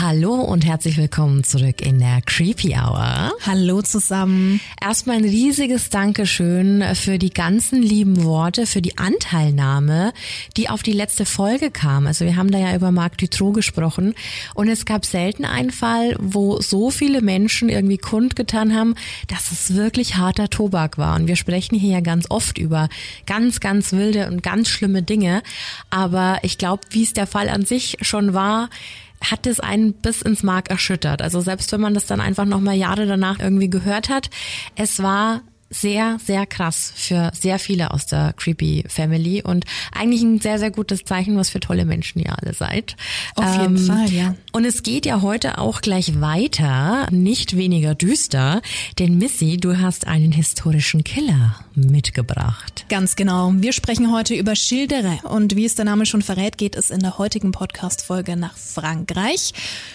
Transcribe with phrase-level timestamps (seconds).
[0.00, 3.32] Hallo und herzlich willkommen zurück in der Creepy Hour.
[3.44, 4.58] Hallo zusammen.
[4.80, 10.14] Erstmal ein riesiges Dankeschön für die ganzen lieben Worte, für die Anteilnahme,
[10.56, 12.06] die auf die letzte Folge kam.
[12.06, 14.14] Also wir haben da ja über Marc Dutroux gesprochen
[14.54, 18.94] und es gab selten einen Fall, wo so viele Menschen irgendwie kundgetan haben,
[19.28, 21.16] dass es wirklich harter Tobak war.
[21.16, 22.88] Und wir sprechen hier ja ganz oft über
[23.26, 25.42] ganz, ganz wilde und ganz schlimme Dinge.
[25.90, 28.70] Aber ich glaube, wie es der Fall an sich schon war,
[29.20, 31.22] hat es einen bis ins Mark erschüttert.
[31.22, 34.30] Also selbst wenn man das dann einfach nochmal Jahre danach irgendwie gehört hat,
[34.76, 40.40] es war sehr, sehr krass für sehr viele aus der Creepy Family und eigentlich ein
[40.40, 42.96] sehr, sehr gutes Zeichen, was für tolle Menschen ihr alle seid.
[43.36, 44.34] Auf jeden ähm, Fall, ja.
[44.52, 48.62] Und es geht ja heute auch gleich weiter, nicht weniger düster,
[48.98, 52.84] denn Missy, du hast einen historischen Killer mitgebracht.
[52.88, 53.52] Ganz genau.
[53.54, 56.98] Wir sprechen heute über Schilderer und wie es der Name schon verrät, geht es in
[56.98, 59.52] der heutigen Podcast-Folge nach Frankreich.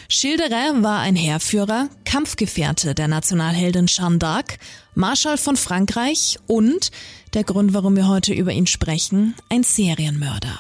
[0.08, 4.58] Schilderer war ein Heerführer, Kampfgefährte der Nationalheldin Jeanne d'Arc,
[4.96, 6.90] Marschall von Frankreich und
[7.34, 10.60] der Grund, warum wir heute über ihn sprechen, ein Serienmörder.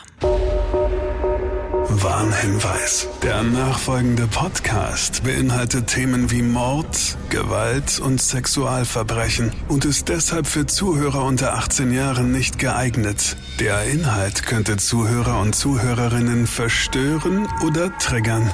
[1.87, 3.07] Warnhinweis.
[3.23, 11.23] Der nachfolgende Podcast beinhaltet Themen wie Mord, Gewalt und Sexualverbrechen und ist deshalb für Zuhörer
[11.23, 13.37] unter 18 Jahren nicht geeignet.
[13.59, 18.53] Der Inhalt könnte Zuhörer und Zuhörerinnen verstören oder triggern.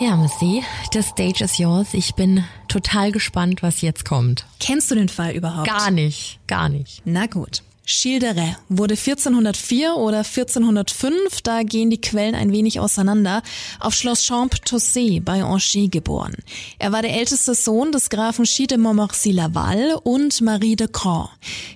[0.00, 1.94] Ja, Missy, the stage is yours.
[1.94, 4.44] Ich bin total gespannt, was jetzt kommt.
[4.58, 5.68] Kennst du den Fall überhaupt?
[5.68, 7.02] Gar nicht, gar nicht.
[7.04, 7.62] Na gut.
[7.86, 13.42] Schilderer wurde 1404 oder 1405, da gehen die Quellen ein wenig auseinander,
[13.78, 16.34] auf Schloss Champs-Tossé bei Anchy geboren.
[16.78, 21.28] Er war der älteste Sohn des Grafen Chi de Montmorency-Laval und Marie de Cran.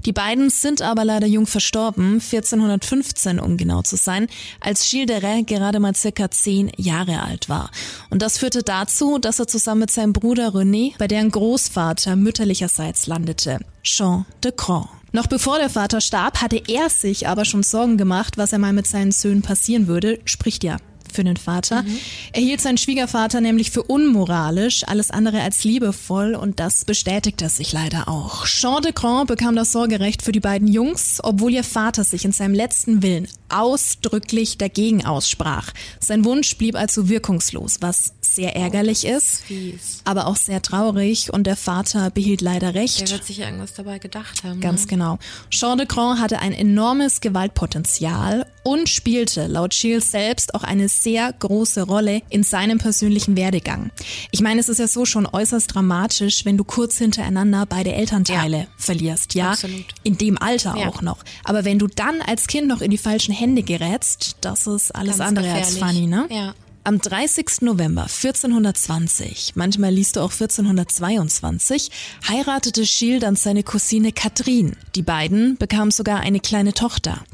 [0.06, 4.28] Die beiden sind aber leider jung verstorben, 1415 um genau zu sein,
[4.61, 7.71] als Schilderer gerade mal circa zehn Jahre alt war.
[8.09, 13.06] Und das führte dazu, dass er zusammen mit seinem Bruder René bei deren Großvater mütterlicherseits
[13.06, 14.88] landete, Jean de Cran.
[15.12, 18.72] Noch bevor der Vater starb, hatte er sich aber schon Sorgen gemacht, was er mal
[18.72, 20.76] mit seinen Söhnen passieren würde, spricht ja
[21.12, 21.82] für den Vater.
[21.82, 21.98] Mhm.
[22.32, 27.72] Er hielt seinen Schwiegervater nämlich für unmoralisch, alles andere als liebevoll und das bestätigte sich
[27.72, 28.46] leider auch.
[28.46, 32.32] Jean de Grand bekam das Sorgerecht für die beiden Jungs, obwohl ihr Vater sich in
[32.32, 35.72] seinem letzten Willen ausdrücklich dagegen aussprach.
[36.00, 41.33] Sein Wunsch blieb also wirkungslos, was sehr ärgerlich oh, ist, ist aber auch sehr traurig
[41.33, 43.03] und der Vater behielt leider recht.
[43.03, 44.61] Er wird sich irgendwas dabei gedacht haben.
[44.61, 44.87] Ganz ne?
[44.89, 45.19] genau.
[45.50, 51.33] Jean de Grand hatte ein enormes Gewaltpotenzial und spielte laut Shields selbst auch eine sehr
[51.33, 53.91] große Rolle in seinem persönlichen Werdegang.
[54.31, 58.59] Ich meine, es ist ja so schon äußerst dramatisch, wenn du kurz hintereinander beide Elternteile
[58.59, 58.67] ja.
[58.77, 59.53] verlierst, ja?
[59.53, 59.87] Absolut.
[60.03, 60.88] In dem Alter ja.
[60.88, 61.19] auch noch.
[61.44, 65.19] Aber wenn du dann als Kind noch in die falschen Hände gerätst, das ist alles
[65.19, 65.83] Ganz andere gefährlich.
[65.83, 66.27] als funny, ne?
[66.31, 66.55] Ja.
[66.84, 67.62] Am 30.
[67.62, 71.91] November 1420, manchmal liest du auch 1422,
[72.27, 74.75] heiratete Schiel dann seine Cousine Katrin.
[74.94, 77.25] Die beiden bekamen sogar eine kleine Tochter.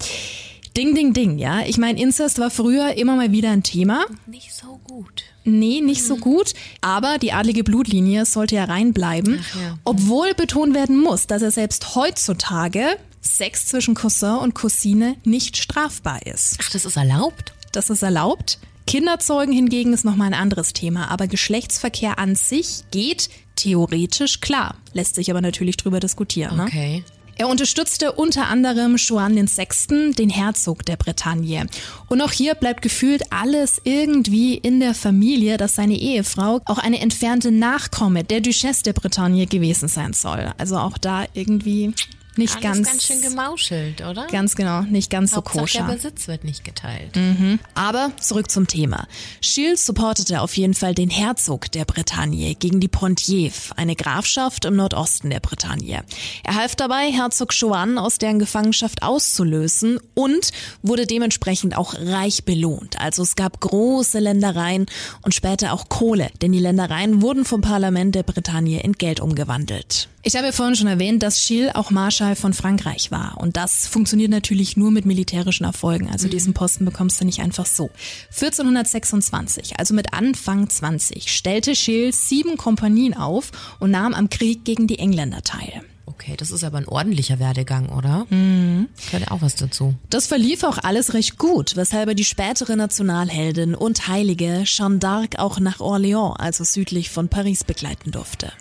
[0.76, 1.60] Ding, ding, ding, ja.
[1.66, 4.04] Ich meine, Inzest war früher immer mal wieder ein Thema.
[4.26, 5.22] Nicht so gut.
[5.44, 6.52] Nee, nicht so gut.
[6.80, 9.36] Aber die adlige Blutlinie sollte ja reinbleiben.
[9.36, 9.78] Ja.
[9.84, 16.26] Obwohl betont werden muss, dass er selbst heutzutage Sex zwischen Cousin und Cousine nicht strafbar
[16.26, 16.58] ist.
[16.60, 17.52] Ach, das ist erlaubt?
[17.70, 18.58] Das ist erlaubt.
[18.86, 21.10] Kinderzeugen hingegen ist nochmal ein anderes Thema.
[21.10, 24.76] Aber Geschlechtsverkehr an sich geht theoretisch klar.
[24.92, 26.56] Lässt sich aber natürlich drüber diskutieren.
[26.56, 26.64] Ne?
[26.64, 27.04] Okay.
[27.36, 31.66] Er unterstützte unter anderem Joan VI., den Herzog der Bretagne.
[32.08, 37.00] Und auch hier bleibt gefühlt alles irgendwie in der Familie, dass seine Ehefrau auch eine
[37.00, 40.52] entfernte Nachkomme der Duchesse der Bretagne gewesen sein soll.
[40.58, 41.92] Also auch da irgendwie
[42.38, 44.26] nicht Alles ganz, ganz schön gemauschelt, oder?
[44.26, 45.86] Ganz genau, nicht ganz Hauptsache so koscher.
[45.86, 47.14] Der Besitz wird nicht geteilt.
[47.16, 47.58] Mhm.
[47.74, 49.06] Aber zurück zum Thema.
[49.40, 54.76] Shields supportete auf jeden Fall den Herzog der Bretagne gegen die Pontief, eine Grafschaft im
[54.76, 56.04] Nordosten der Bretagne.
[56.42, 60.50] Er half dabei, Herzog Joan aus deren Gefangenschaft auszulösen und
[60.82, 63.00] wurde dementsprechend auch reich belohnt.
[63.00, 64.86] Also es gab große Ländereien
[65.22, 70.08] und später auch Kohle, denn die Ländereien wurden vom Parlament der Bretagne in Geld umgewandelt.
[70.26, 73.36] Ich habe ja vorhin schon erwähnt, dass Schill auch Marschall von Frankreich war.
[73.36, 76.08] Und das funktioniert natürlich nur mit militärischen Erfolgen.
[76.10, 76.30] Also mhm.
[76.30, 77.90] diesen Posten bekommst du nicht einfach so.
[78.30, 83.50] 1426, also mit Anfang 20, stellte Schill sieben Kompanien auf
[83.80, 85.82] und nahm am Krieg gegen die Engländer teil.
[86.06, 88.26] Okay, das ist aber ein ordentlicher Werdegang, oder?
[88.30, 88.88] Mhm.
[89.10, 89.94] Gehört auch was dazu.
[90.08, 95.36] Das verlief auch alles recht gut, weshalb er die spätere Nationalheldin und Heilige Jeanne d'Arc
[95.36, 98.52] auch nach Orléans, also südlich von Paris, begleiten durfte.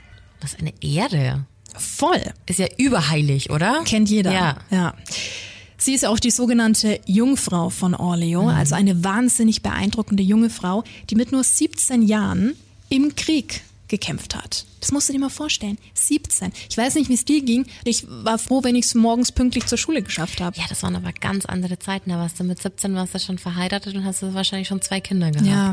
[0.42, 1.46] Was eine Ehre.
[1.78, 2.22] Voll.
[2.46, 3.84] Ist ja überheilig, oder?
[3.86, 4.32] Kennt jeder.
[4.32, 4.58] Ja.
[4.70, 4.94] ja.
[5.78, 11.16] Sie ist auch die sogenannte Jungfrau von Orleo, also eine wahnsinnig beeindruckende junge Frau, die
[11.16, 12.56] mit nur 17 Jahren
[12.88, 14.66] im Krieg gekämpft hat.
[14.80, 15.78] Das musst du dir mal vorstellen.
[15.94, 16.52] 17.
[16.70, 17.66] Ich weiß nicht, wie es dir ging.
[17.84, 20.58] Ich war froh, wenn ich es morgens pünktlich zur Schule geschafft habe.
[20.58, 22.10] Ja, das waren aber ganz andere Zeiten.
[22.10, 25.00] Da warst du mit 17 warst du schon verheiratet und hast du wahrscheinlich schon zwei
[25.00, 25.48] Kinder gehabt.
[25.48, 25.72] Ja.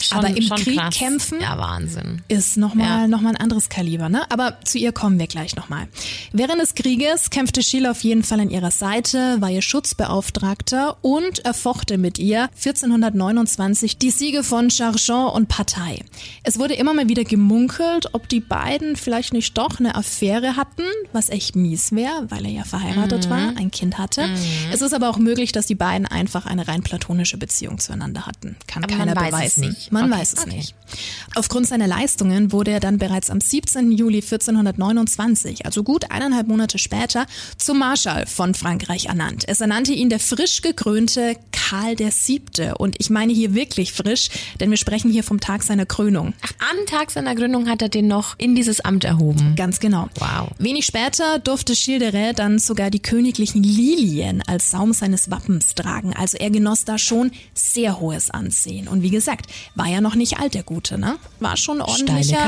[0.00, 0.94] Schon, Aber im Krieg krass.
[0.94, 1.40] kämpfen?
[1.40, 2.22] Ja, Wahnsinn.
[2.28, 3.08] ist nochmal Ja.
[3.08, 4.30] noch mal ein anderes Kaliber, ne?
[4.30, 5.88] Aber zu ihr kommen wir gleich nochmal.
[6.32, 11.44] Während des Krieges kämpfte Schiele auf jeden Fall an ihrer Seite, war ihr Schutzbeauftragter und
[11.46, 16.04] erfochte mit ihr 1429 die Siege von Chargent und Partei.
[16.42, 20.82] Es wurde immer mal wieder gemunkelt, ob die beiden vielleicht nicht doch eine Affäre hatten,
[21.12, 24.28] was echt mies wäre, weil er ja verheiratet war, ein Kind hatte.
[24.72, 28.56] Es ist aber auch möglich, dass die beiden einfach eine rein platonische Beziehung zueinander hatten.
[28.66, 29.76] Kann Aber keiner man weiß es beweisen.
[29.86, 29.92] Nicht.
[29.92, 30.56] Man Okay, weiß es okay.
[30.56, 30.74] nicht.
[31.34, 33.90] Aufgrund seiner Leistungen wurde er dann bereits am 17.
[33.92, 37.26] Juli 1429, also gut eineinhalb Monate später,
[37.58, 39.44] zum Marschall von Frankreich ernannt.
[39.46, 42.72] Es ernannte ihn der frisch gekrönte Karl VII.
[42.78, 44.28] Und ich meine hier wirklich frisch,
[44.60, 46.32] denn wir sprechen hier vom Tag seiner Krönung.
[46.42, 49.54] Ach, am Tag seiner Gründung hat er den noch in dieses Amt erhoben.
[49.56, 50.08] Ganz genau.
[50.18, 50.50] Wow.
[50.58, 56.14] Wenig später durfte Schilderer dann sogar die königlichen Lilien als Saum seines Wappens tragen.
[56.14, 58.88] Also er genoss da schon sehr hohes Ansehen.
[58.88, 59.46] Und wie gesagt,
[59.76, 61.16] war ja noch nicht alt, der Gute, ne?
[61.38, 62.38] War schon ordentlicher.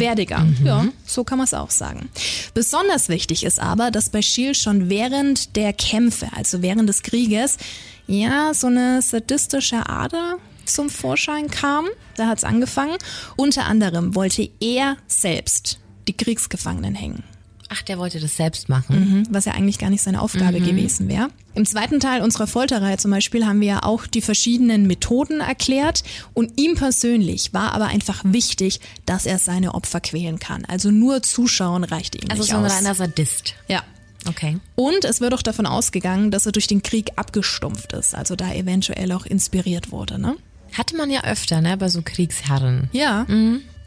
[0.00, 0.56] Werdegang.
[0.64, 2.08] Ja, so kann man es auch sagen.
[2.54, 7.58] Besonders wichtig ist aber, dass bei Schiel schon während der Kämpfe, also während des Krieges,
[8.06, 11.86] ja, so eine sadistische Ader zum Vorschein kam.
[12.16, 12.96] Da hat's angefangen.
[13.36, 17.22] Unter anderem wollte er selbst die Kriegsgefangenen hängen.
[17.70, 18.98] Ach, der wollte das selbst machen.
[18.98, 21.28] Mhm, was ja eigentlich gar nicht seine Aufgabe gewesen wäre.
[21.54, 26.02] Im zweiten Teil unserer Folterreihe zum Beispiel haben wir ja auch die verschiedenen Methoden erklärt
[26.32, 30.64] und ihm persönlich war aber einfach wichtig, dass er seine Opfer quälen kann.
[30.64, 32.72] Also nur zuschauen reicht ihm Also nicht so ein aus.
[32.72, 33.54] reiner Sadist.
[33.68, 33.82] Ja.
[34.26, 34.58] Okay.
[34.74, 38.52] Und es wird auch davon ausgegangen, dass er durch den Krieg abgestumpft ist, also da
[38.52, 40.36] eventuell auch inspiriert wurde, ne?
[40.76, 42.88] Hatte man ja öfter, ne, bei so Kriegsherren.
[42.92, 43.26] Ja,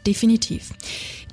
[0.06, 0.70] definitiv.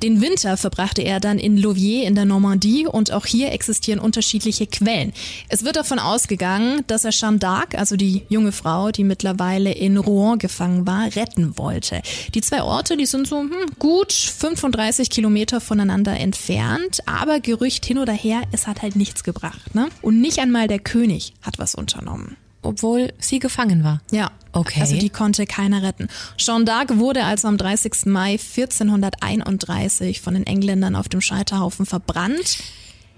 [0.02, 4.66] Den Winter verbrachte er dann in Louviers in der Normandie und auch hier existieren unterschiedliche
[4.66, 5.12] Quellen.
[5.50, 9.98] Es wird davon ausgegangen, dass er Jeanne d'Arc, also die junge Frau, die mittlerweile in
[9.98, 12.02] Rouen gefangen war, retten wollte.
[12.34, 17.98] Die zwei Orte, die sind so hm, gut 35 Kilometer voneinander entfernt, aber Gerücht hin
[17.98, 19.76] oder her, es hat halt nichts gebracht.
[19.76, 19.90] Ne?
[20.02, 22.38] Und nicht einmal der König hat was unternommen.
[22.62, 24.02] Obwohl sie gefangen war.
[24.12, 24.32] Ja.
[24.52, 24.82] Okay.
[24.82, 26.08] Also die konnte keiner retten.
[26.38, 28.08] Jeanne d'Arc wurde also am 30.
[28.08, 32.58] Mai 1431 von den Engländern auf dem Scheiterhaufen verbrannt.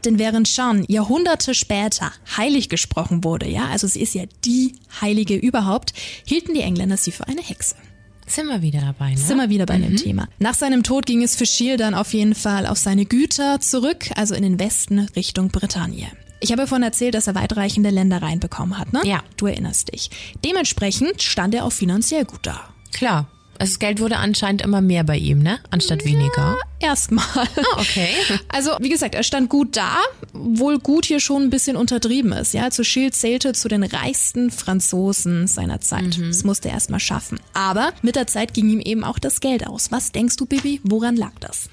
[0.04, 5.36] Denn während Jeanne Jahrhunderte später heilig gesprochen wurde, ja, also sie ist ja die Heilige
[5.36, 5.94] überhaupt,
[6.26, 7.76] hielten die Engländer sie für eine Hexe.
[8.26, 9.18] Sind wir wieder dabei, ne?
[9.18, 10.28] Sind wir wieder bei dem Thema.
[10.40, 14.10] Nach seinem Tod ging es für Schiel dann auf jeden Fall auf seine Güter zurück,
[14.16, 16.08] also in den Westen Richtung Bretagne.
[16.42, 19.02] Ich habe vorhin erzählt, dass er weitreichende Ländereien bekommen hat, ne?
[19.06, 19.24] Ja.
[19.38, 20.10] Du erinnerst dich.
[20.44, 22.60] Dementsprechend stand er auch finanziell gut da.
[22.92, 23.28] Klar.
[23.60, 25.60] Also das Geld wurde anscheinend immer mehr bei ihm, ne?
[25.70, 26.58] Anstatt weniger.
[26.80, 27.24] Erstmal.
[27.36, 27.46] Ah,
[27.78, 28.10] okay.
[28.50, 29.98] Also, wie gesagt, er stand gut da,
[30.34, 32.56] wohl gut hier schon ein bisschen untertrieben ist.
[32.56, 36.20] Ja, also Schild zählte zu den reichsten Franzosen seiner Zeit.
[36.20, 37.40] Das musste er erstmal schaffen.
[37.54, 39.92] Aber mit der Zeit ging ihm eben auch das Geld aus.
[39.92, 40.82] Was denkst du, Bibi?
[40.84, 41.70] Woran lag das?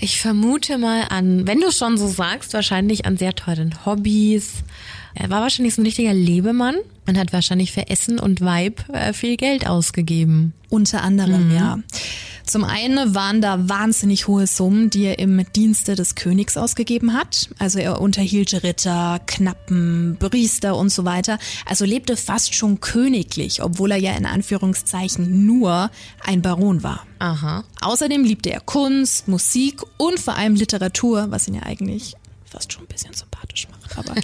[0.00, 4.64] Ich vermute mal an, wenn du schon so sagst, wahrscheinlich an sehr teuren Hobbys.
[5.14, 6.76] Er war wahrscheinlich so ein richtiger Lebemann
[7.06, 10.52] und hat wahrscheinlich für Essen und Weib äh, viel Geld ausgegeben.
[10.68, 11.80] Unter anderem, ja.
[12.50, 17.48] Zum einen waren da wahnsinnig hohe Summen, die er im Dienste des Königs ausgegeben hat.
[17.60, 21.38] Also er unterhielt Ritter, Knappen, Priester und so weiter.
[21.64, 25.92] Also lebte fast schon königlich, obwohl er ja in Anführungszeichen nur
[26.24, 27.06] ein Baron war.
[27.20, 27.62] Aha.
[27.82, 32.82] Außerdem liebte er Kunst, Musik und vor allem Literatur, was ihn ja eigentlich fast schon
[32.82, 34.14] ein bisschen sympathisch macht, aber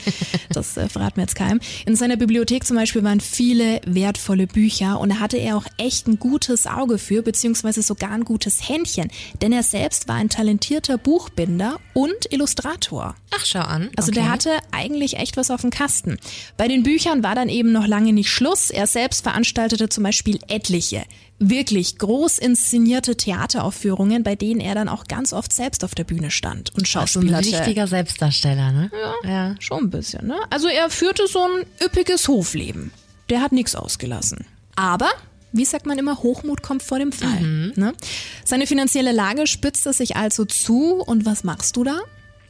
[0.51, 1.61] das äh, verraten wir jetzt keinem.
[1.87, 6.09] In seiner Bibliothek zum Beispiel waren viele wertvolle Bücher und da hatte er auch echt
[6.09, 10.99] ein gutes Auge für, beziehungsweise sogar ein gutes Händchen, denn er selbst war ein talentierter
[10.99, 13.15] Buchbinder und Illustrator.
[13.31, 13.91] Ach, schau an.
[13.97, 14.21] Also okay.
[14.21, 16.19] der hatte eigentlich echt was auf dem Kasten.
[16.57, 18.71] Bei den Büchern war dann eben noch lange nicht Schluss.
[18.71, 21.05] Er selbst veranstaltete zum Beispiel etliche
[21.39, 26.31] wirklich groß inszenierte Theateraufführungen, bei denen er dann auch ganz oft selbst auf der Bühne
[26.31, 27.49] stand und so ein schauspielerte.
[27.49, 28.91] richtiger Selbstdarsteller, ne?
[29.23, 29.31] Ja.
[29.31, 29.55] ja.
[29.59, 30.39] Schon ein bisschen, ne?
[30.51, 32.91] Also er führte so ein üppiges Hofleben.
[33.29, 34.47] Der hat nichts ausgelassen.
[34.77, 35.11] Aber
[35.53, 37.41] wie sagt man immer, Hochmut kommt vor dem Fall.
[37.77, 37.95] Ne?
[38.45, 41.03] Seine finanzielle Lage spitzte sich also zu.
[41.05, 42.01] Und was machst du da?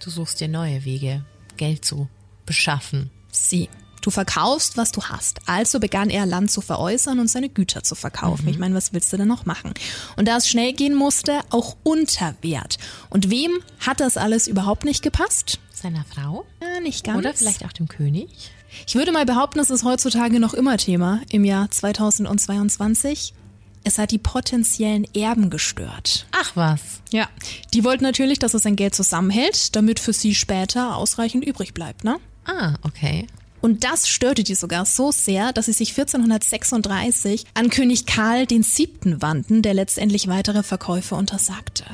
[0.03, 1.25] Du suchst dir neue Wege,
[1.57, 2.09] Geld zu
[2.45, 3.11] beschaffen.
[3.31, 3.69] Sie.
[4.07, 5.41] Du verkaufst, was du hast.
[5.47, 8.45] Also begann er Land zu veräußern und seine Güter zu verkaufen.
[8.45, 8.51] Mhm.
[8.51, 9.75] Ich meine, was willst du denn noch machen?
[10.15, 12.79] Und da es schnell gehen musste, auch unter Wert.
[13.11, 13.51] Und wem
[13.85, 15.59] hat das alles überhaupt nicht gepasst?
[15.73, 16.47] Seiner Frau?
[16.63, 17.19] Ja, nicht ganz.
[17.19, 18.53] Oder vielleicht auch dem König?
[18.87, 23.35] Ich würde mal behaupten, es ist heutzutage noch immer Thema im Jahr 2022.
[23.83, 26.29] Es hat die potenziellen Erben gestört.
[26.31, 27.03] Ach was.
[27.11, 27.29] Ja,
[27.75, 32.05] die wollten natürlich, dass es sein Geld zusammenhält, damit für sie später ausreichend übrig bleibt,
[32.05, 32.21] ne?
[32.45, 33.27] Ah, okay.
[33.61, 39.21] Und das störte die sogar so sehr, dass sie sich 1436 an König Karl VII.
[39.21, 41.85] wandten, der letztendlich weitere Verkäufe untersagte.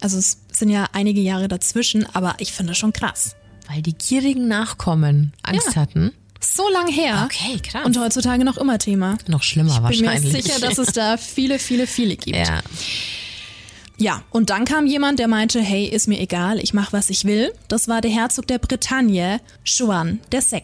[0.00, 3.36] Also es sind ja einige Jahre dazwischen, aber ich finde das schon krass.
[3.68, 5.76] Weil die gierigen Nachkommen Angst ja.
[5.76, 6.12] hatten.
[6.40, 7.22] So lang her.
[7.24, 7.86] Okay, krass.
[7.86, 9.16] Und heutzutage noch immer Thema.
[9.28, 10.14] Noch schlimmer ich wahrscheinlich.
[10.16, 12.36] Ich bin mir sicher, dass es da viele, viele, viele gibt.
[12.36, 12.60] Ja.
[13.96, 17.24] Ja, und dann kam jemand, der meinte, hey, ist mir egal, ich mach, was ich
[17.24, 17.52] will.
[17.68, 20.62] Das war der Herzog der Bretagne, Juan VI.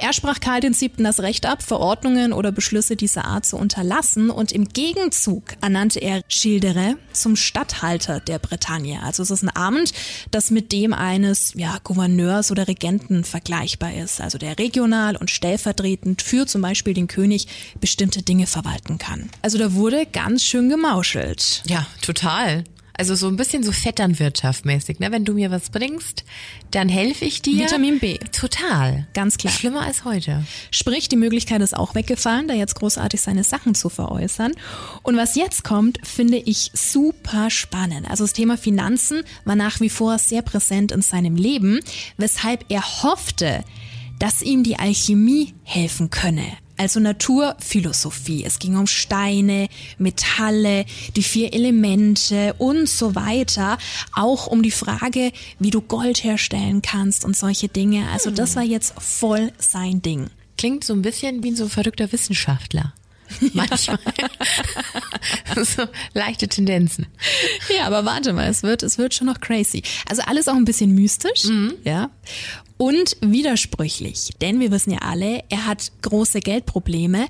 [0.00, 0.92] Er sprach Karl VII.
[0.98, 6.22] das Recht ab, Verordnungen oder Beschlüsse dieser Art zu unterlassen und im Gegenzug ernannte er
[6.28, 9.02] Schildere zum Statthalter der Bretagne.
[9.02, 9.92] Also es ist ein Amt,
[10.30, 16.22] das mit dem eines ja, Gouverneurs oder Regenten vergleichbar ist, also der regional und stellvertretend
[16.22, 17.48] für zum Beispiel den König
[17.80, 19.28] bestimmte Dinge verwalten kann.
[19.42, 21.64] Also da wurde ganz schön gemauschelt.
[21.66, 22.62] Ja, total.
[22.98, 25.12] Also so ein bisschen so Vetternwirtschaft mäßig, ne?
[25.12, 26.24] Wenn du mir was bringst,
[26.72, 27.64] dann helfe ich dir.
[27.64, 28.18] Vitamin B.
[28.32, 29.06] Total.
[29.14, 29.52] Ganz klar.
[29.52, 30.44] Schlimmer als heute.
[30.72, 34.50] Sprich, die Möglichkeit ist auch weggefallen, da jetzt großartig seine Sachen zu veräußern.
[35.04, 38.10] Und was jetzt kommt, finde ich super spannend.
[38.10, 41.78] Also das Thema Finanzen war nach wie vor sehr präsent in seinem Leben,
[42.16, 43.62] weshalb er hoffte,
[44.18, 48.44] dass ihm die Alchemie helfen könne also Naturphilosophie.
[48.44, 49.68] Es ging um Steine,
[49.98, 50.84] Metalle,
[51.16, 53.78] die vier Elemente und so weiter.
[54.14, 58.08] Auch um die Frage, wie du Gold herstellen kannst und solche Dinge.
[58.10, 60.30] Also das war jetzt voll sein Ding.
[60.56, 62.92] Klingt so ein bisschen wie so ein verrückter Wissenschaftler.
[63.52, 63.98] Manchmal.
[65.64, 67.06] so leichte Tendenzen.
[67.76, 69.82] Ja, aber warte mal, es wird, es wird schon noch crazy.
[70.08, 71.74] Also alles auch ein bisschen mystisch, mhm.
[71.84, 72.10] ja
[72.78, 74.30] und widersprüchlich.
[74.40, 77.26] Denn wir wissen ja alle, er hat große Geldprobleme.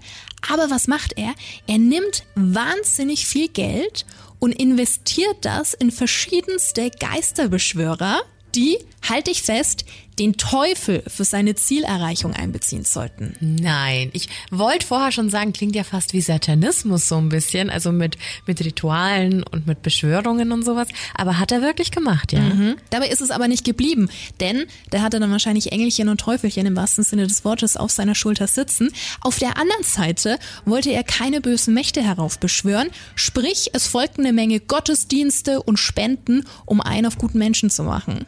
[0.48, 1.34] Aber was macht er?
[1.66, 4.06] Er nimmt wahnsinnig viel Geld
[4.38, 8.20] und investiert das in verschiedenste Geisterbeschwörer,
[8.54, 8.78] die,
[9.08, 9.84] halte ich fest,
[10.18, 13.36] den Teufel für seine Zielerreichung einbeziehen sollten.
[13.40, 17.92] Nein, ich wollte vorher schon sagen, klingt ja fast wie Satanismus so ein bisschen, also
[17.92, 20.88] mit, mit Ritualen und mit Beschwörungen und sowas.
[21.14, 22.40] Aber hat er wirklich gemacht, ja.
[22.40, 22.76] Mhm.
[22.90, 24.08] Dabei ist es aber nicht geblieben,
[24.40, 28.14] denn der hatte dann wahrscheinlich Engelchen und Teufelchen im wahrsten Sinne des Wortes auf seiner
[28.14, 28.90] Schulter sitzen.
[29.20, 34.60] Auf der anderen Seite wollte er keine bösen Mächte heraufbeschwören, sprich es folgten eine Menge
[34.60, 38.26] Gottesdienste und Spenden, um einen auf guten Menschen zu machen.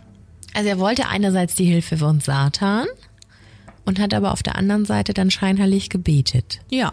[0.55, 2.87] Also er wollte einerseits die Hilfe von Satan
[3.85, 6.61] und hat aber auf der anderen Seite dann scheinheilig gebetet.
[6.71, 6.93] Ja.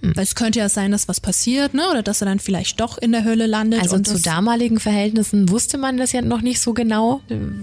[0.00, 0.16] Hm.
[0.16, 1.88] Weil es könnte ja sein, dass was passiert, ne?
[1.90, 3.82] Oder dass er dann vielleicht doch in der Hölle landet.
[3.82, 7.20] Also zu damaligen Verhältnissen wusste man das ja noch nicht so genau.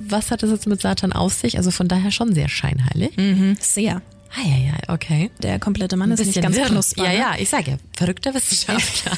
[0.08, 1.58] Was hat das jetzt mit Satan auf sich?
[1.58, 3.17] Also von daher schon sehr scheinheilig.
[3.17, 4.01] Mhm, sehr.
[4.36, 5.32] Ah, ja, ja, okay.
[5.41, 6.65] Der komplette Mann ist nicht ganz wirr.
[6.65, 7.03] knusper.
[7.06, 7.17] Ja, ne?
[7.17, 9.13] ja, ich sage ja, verrückter Wissenschaftler.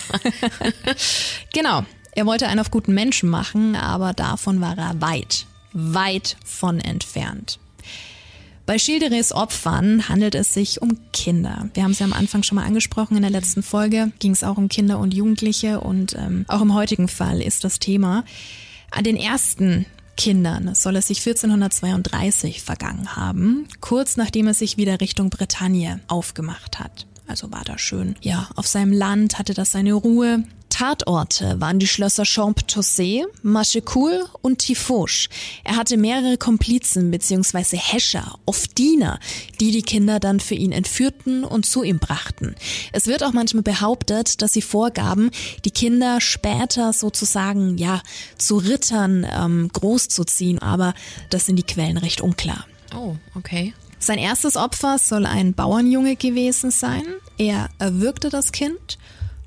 [1.53, 1.83] genau.
[2.13, 7.59] Er wollte einen auf guten Menschen machen, aber davon war er weit weit von entfernt.
[8.65, 11.69] Bei Schilderes Opfern handelt es sich um Kinder.
[11.73, 13.15] Wir haben es ja am Anfang schon mal angesprochen.
[13.15, 16.75] In der letzten Folge ging es auch um Kinder und Jugendliche und ähm, auch im
[16.75, 18.23] heutigen Fall ist das Thema.
[18.91, 25.01] An den ersten Kindern soll es sich 1432 vergangen haben, kurz nachdem er sich wieder
[25.01, 27.07] Richtung Bretagne aufgemacht hat.
[27.25, 30.43] Also war da schön, ja, auf seinem Land hatte das seine Ruhe.
[30.69, 35.29] Tatorte waren die Schlösser Champtossé, Machecoul und Tifauche.
[35.63, 37.77] Er hatte mehrere Komplizen bzw.
[37.77, 39.19] Häscher, oft Diener,
[39.59, 42.55] die die Kinder dann für ihn entführten und zu ihm brachten.
[42.91, 45.31] Es wird auch manchmal behauptet, dass sie vorgaben,
[45.65, 48.01] die Kinder später sozusagen ja
[48.37, 50.93] zu Rittern ähm, großzuziehen, aber
[51.29, 52.65] das sind die Quellen recht unklar.
[52.95, 53.73] Oh, okay.
[53.99, 57.03] Sein erstes Opfer soll ein Bauernjunge gewesen sein.
[57.37, 58.97] Er erwürgte das Kind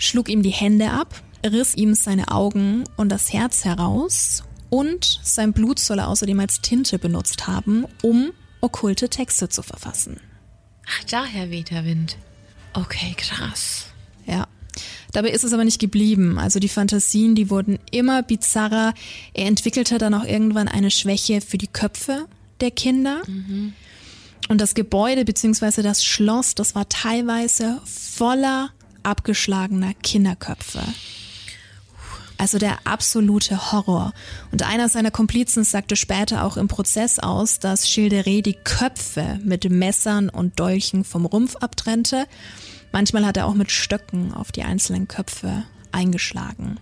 [0.02, 5.52] schlug ihm die Hände ab, riss ihm seine Augen und das Herz heraus und sein
[5.52, 10.21] Blut soll er außerdem als Tinte benutzt haben, um okkulte Texte zu verfassen.
[10.88, 12.16] Ach, daher weht der Wind.
[12.73, 13.87] Okay, krass.
[14.26, 14.49] Ja.
[15.12, 16.38] Dabei ist es aber nicht geblieben.
[16.38, 18.94] Also die Fantasien, die wurden immer bizarrer.
[19.35, 22.26] Er entwickelte dann auch irgendwann eine Schwäche für die Köpfe
[22.61, 23.23] der Kinder.
[23.26, 23.75] Mhm.
[24.49, 25.82] Und das Gebäude bzw.
[25.82, 28.71] das Schloss, das war teilweise voller
[29.02, 30.82] abgeschlagener Kinderköpfe.
[32.38, 34.12] Also der absolute Horror.
[34.50, 39.71] Und einer seiner Komplizen sagte später auch im Prozess aus, dass Childeret die Köpfe mit
[39.71, 42.26] Messern und Dolchen vom Rumpf abtrennte.
[42.90, 46.78] Manchmal hat er auch mit Stöcken auf die einzelnen Köpfe eingeschlagen.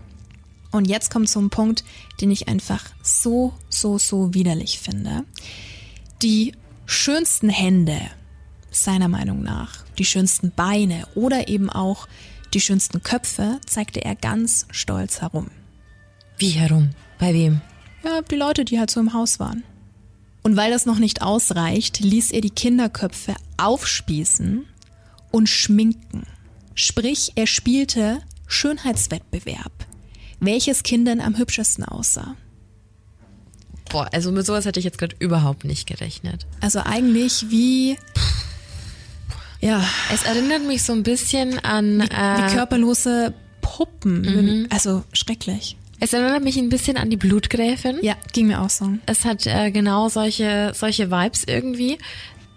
[0.72, 1.84] Und jetzt kommt zum Punkt,
[2.20, 5.24] den ich einfach so, so, so widerlich finde.
[6.22, 6.54] Die
[6.86, 8.00] schönsten Hände,
[8.70, 12.08] seiner Meinung nach, die schönsten Beine oder eben auch
[12.52, 15.50] die schönsten Köpfe zeigte er ganz stolz herum.
[16.38, 16.90] Wie herum?
[17.18, 17.60] Bei wem?
[18.04, 19.62] Ja, die Leute, die halt so im Haus waren.
[20.42, 24.64] Und weil das noch nicht ausreicht, ließ er die Kinderköpfe aufspießen
[25.30, 26.24] und schminken.
[26.74, 29.72] Sprich, er spielte Schönheitswettbewerb.
[30.40, 32.36] Welches Kind denn am hübschesten aussah.
[33.90, 36.46] Boah, also mit sowas hätte ich jetzt gerade überhaupt nicht gerechnet.
[36.60, 37.98] Also eigentlich wie
[39.60, 39.84] ja.
[40.12, 44.22] Es erinnert mich so ein bisschen an wie, äh, wie körperlose Puppen.
[44.22, 44.66] Mhm.
[44.70, 45.76] Also schrecklich.
[46.00, 47.98] Es erinnert mich ein bisschen an die Blutgräfin.
[48.02, 48.90] Ja, ging mir auch so.
[49.06, 51.98] Es hat äh, genau solche solche Vibes irgendwie.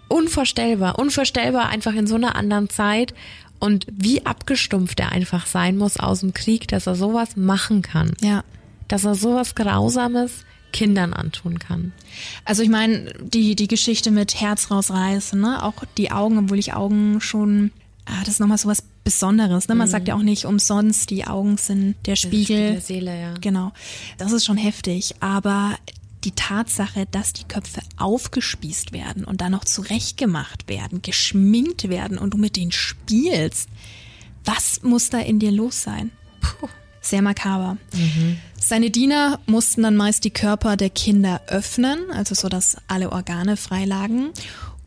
[0.08, 3.14] Unvorstellbar, unvorstellbar einfach in so einer anderen Zeit
[3.58, 8.12] und wie abgestumpft er einfach sein muss aus dem Krieg, dass er sowas machen kann.
[8.20, 8.44] Ja.
[8.88, 10.44] Dass er sowas Grausames
[10.74, 11.92] Kindern antun kann.
[12.44, 15.62] Also ich meine, die, die Geschichte mit Herz rausreißen, ne?
[15.62, 17.70] auch die Augen, obwohl ich Augen schon,
[18.06, 19.68] ah, das ist nochmal so was Besonderes.
[19.68, 19.76] Ne?
[19.76, 19.92] Man mhm.
[19.92, 22.56] sagt ja auch nicht umsonst, die Augen sind der Spiegel.
[22.56, 23.34] Der, der Seele, ja.
[23.40, 23.72] Genau.
[24.18, 25.14] Das ist schon heftig.
[25.20, 25.76] Aber
[26.24, 32.34] die Tatsache, dass die Köpfe aufgespießt werden und dann noch zurechtgemacht werden, geschminkt werden und
[32.34, 33.68] du mit denen spielst,
[34.44, 36.10] was muss da in dir los sein?
[36.40, 36.68] Puh.
[37.04, 37.76] Sehr makaber.
[37.92, 38.38] Mhm.
[38.58, 43.58] Seine Diener mussten dann meist die Körper der Kinder öffnen, also so, dass alle Organe
[43.58, 44.30] freilagen.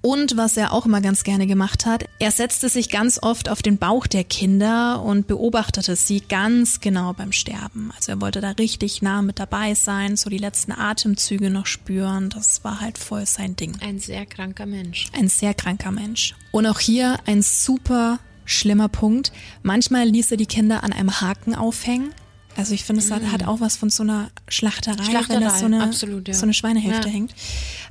[0.01, 3.61] Und was er auch immer ganz gerne gemacht hat, er setzte sich ganz oft auf
[3.61, 7.91] den Bauch der Kinder und beobachtete sie ganz genau beim Sterben.
[7.95, 12.29] Also er wollte da richtig nah mit dabei sein, so die letzten Atemzüge noch spüren.
[12.29, 13.75] Das war halt voll sein Ding.
[13.81, 15.07] Ein sehr kranker Mensch.
[15.13, 16.35] Ein sehr kranker Mensch.
[16.51, 19.31] Und auch hier ein super schlimmer Punkt.
[19.61, 22.13] Manchmal ließ er die Kinder an einem Haken aufhängen.
[22.55, 25.59] Also ich finde, es hat, hat, auch was von so einer Schlachterei, Schlachterei wenn das
[25.59, 26.33] so eine, absolut, ja.
[26.33, 27.13] so eine Schweinehälfte ja.
[27.13, 27.35] hängt.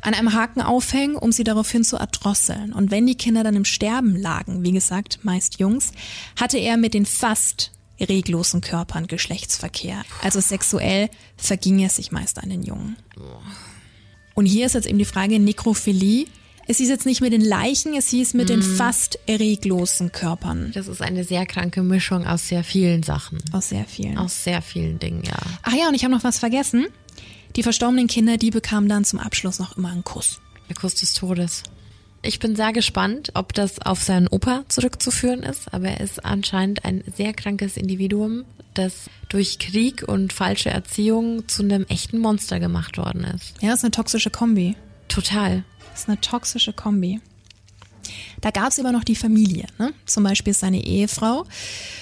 [0.00, 2.72] An einem Haken aufhängen, um sie daraufhin zu erdrosseln.
[2.72, 5.92] Und wenn die Kinder dann im Sterben lagen, wie gesagt, meist Jungs,
[6.34, 10.02] hatte er mit den fast reglosen Körpern Geschlechtsverkehr.
[10.22, 12.96] Also sexuell verging er sich meist an den Jungen.
[14.34, 16.26] Und hier ist jetzt eben die Frage Nekrophilie
[16.66, 18.48] es hieß jetzt nicht mit den Leichen, es hieß mit mm.
[18.48, 18.76] den mhm.
[18.76, 20.72] fast erreglosen Körpern.
[20.74, 23.38] Das ist eine sehr kranke Mischung aus sehr vielen Sachen.
[23.52, 24.18] Aus sehr vielen.
[24.18, 25.36] Aus sehr vielen Dingen, ja.
[25.62, 26.86] Ach ja, und ich habe noch was vergessen.
[27.54, 30.40] Die verstorbenen Kinder, die bekamen dann zum Abschluss noch immer einen Kuss.
[30.68, 31.62] Der Kuss des Todes.
[32.22, 36.84] Ich bin sehr gespannt, ob das auf seinen Opa zurückzuführen ist, aber er ist anscheinend
[36.84, 42.98] ein sehr krankes Individuum, das durch Krieg und falsche Erziehung zu einem echten Monster gemacht
[42.98, 43.54] worden ist.
[43.62, 44.74] Ja, ist eine toxische Kombi.
[45.08, 45.64] Total.
[45.96, 47.22] Das ist eine toxische Kombi.
[48.42, 49.94] Da gab es immer noch die Familie, ne?
[50.04, 51.46] zum Beispiel seine Ehefrau.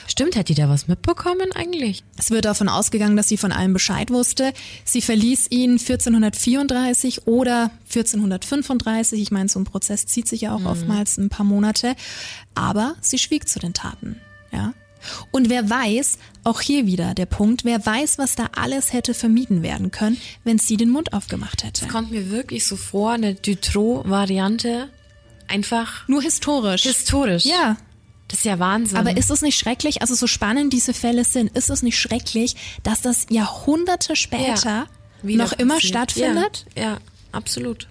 [0.09, 2.03] Stimmt, hat die da was mitbekommen eigentlich?
[2.19, 4.53] Es wird davon ausgegangen, dass sie von allem Bescheid wusste.
[4.85, 9.23] Sie verließ ihn 1434 oder 1435.
[9.23, 10.67] Ich meine, so ein Prozess zieht sich ja auch mhm.
[10.67, 11.95] oftmals ein paar Monate.
[12.57, 14.21] Aber sie schwieg zu den Taten.
[14.51, 14.75] Ja,
[15.31, 19.63] und wer weiß, auch hier wieder der Punkt, wer weiß, was da alles hätte vermieden
[19.63, 21.85] werden können, wenn sie den Mund aufgemacht hätte.
[21.85, 24.89] Es kommt mir wirklich so vor, eine Dutroux-Variante,
[25.49, 26.07] einfach.
[26.09, 26.83] Nur historisch.
[26.83, 27.45] Historisch.
[27.45, 27.77] Ja.
[28.29, 28.97] Das ist ja Wahnsinn.
[28.97, 32.57] Aber ist es nicht schrecklich, also so spannend diese Fälle sind, ist es nicht schrecklich,
[32.83, 34.87] dass das Jahrhunderte später
[35.23, 35.91] ja, noch immer passiert.
[35.91, 36.67] stattfindet?
[36.77, 36.99] Ja, ja,
[37.33, 37.89] absolut.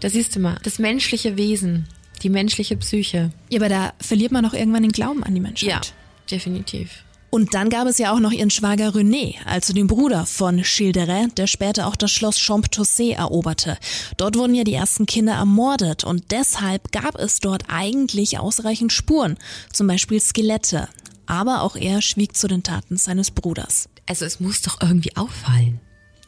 [0.00, 1.86] Da siehst du mal, das menschliche Wesen,
[2.22, 3.30] die menschliche Psyche.
[3.50, 5.68] Ja, aber da verliert man doch irgendwann den Glauben an die Menschheit.
[5.70, 5.80] Ja,
[6.30, 7.04] definitiv.
[7.34, 11.38] Und dann gab es ja auch noch ihren Schwager René, also den Bruder von Childeret,
[11.38, 13.78] der später auch das Schloss Champtossé eroberte.
[14.18, 19.38] Dort wurden ja die ersten Kinder ermordet und deshalb gab es dort eigentlich ausreichend Spuren,
[19.72, 20.90] zum Beispiel Skelette.
[21.24, 23.88] Aber auch er schwieg zu den Taten seines Bruders.
[24.06, 25.80] Also es muss doch irgendwie auffallen.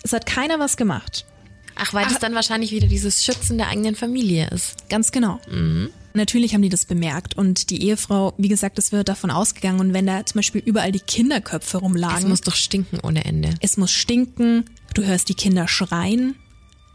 [0.02, 1.26] Es hat keiner was gemacht.
[1.76, 4.88] Ach, weil Ach, das dann wahrscheinlich wieder dieses Schützen der eigenen Familie ist.
[4.88, 5.40] Ganz genau.
[5.50, 5.90] Mhm.
[6.16, 9.92] Natürlich haben die das bemerkt und die Ehefrau, wie gesagt, es wird davon ausgegangen und
[9.92, 12.18] wenn da zum Beispiel überall die Kinderköpfe rumlagen.
[12.18, 13.50] Es muss doch stinken ohne Ende.
[13.60, 16.36] Es muss stinken, du hörst die Kinder schreien.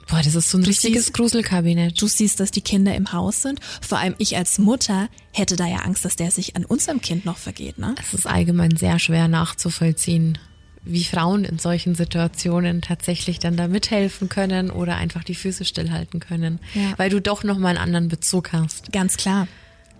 [0.07, 2.01] Boah, das ist so ein du richtiges siehst, Gruselkabinett.
[2.01, 3.59] Du siehst, dass die Kinder im Haus sind.
[3.81, 7.25] Vor allem ich als Mutter hätte da ja Angst, dass der sich an unserem Kind
[7.25, 7.95] noch vergeht, ne?
[8.01, 10.37] Es ist allgemein sehr schwer nachzuvollziehen
[10.83, 16.19] wie Frauen in solchen Situationen tatsächlich dann da mithelfen können oder einfach die Füße stillhalten
[16.19, 16.93] können, ja.
[16.97, 18.91] weil du doch noch mal einen anderen Bezug hast.
[18.91, 19.47] Ganz klar.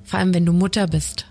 [0.03, 1.25] Vor allem, wenn du Mutter bist.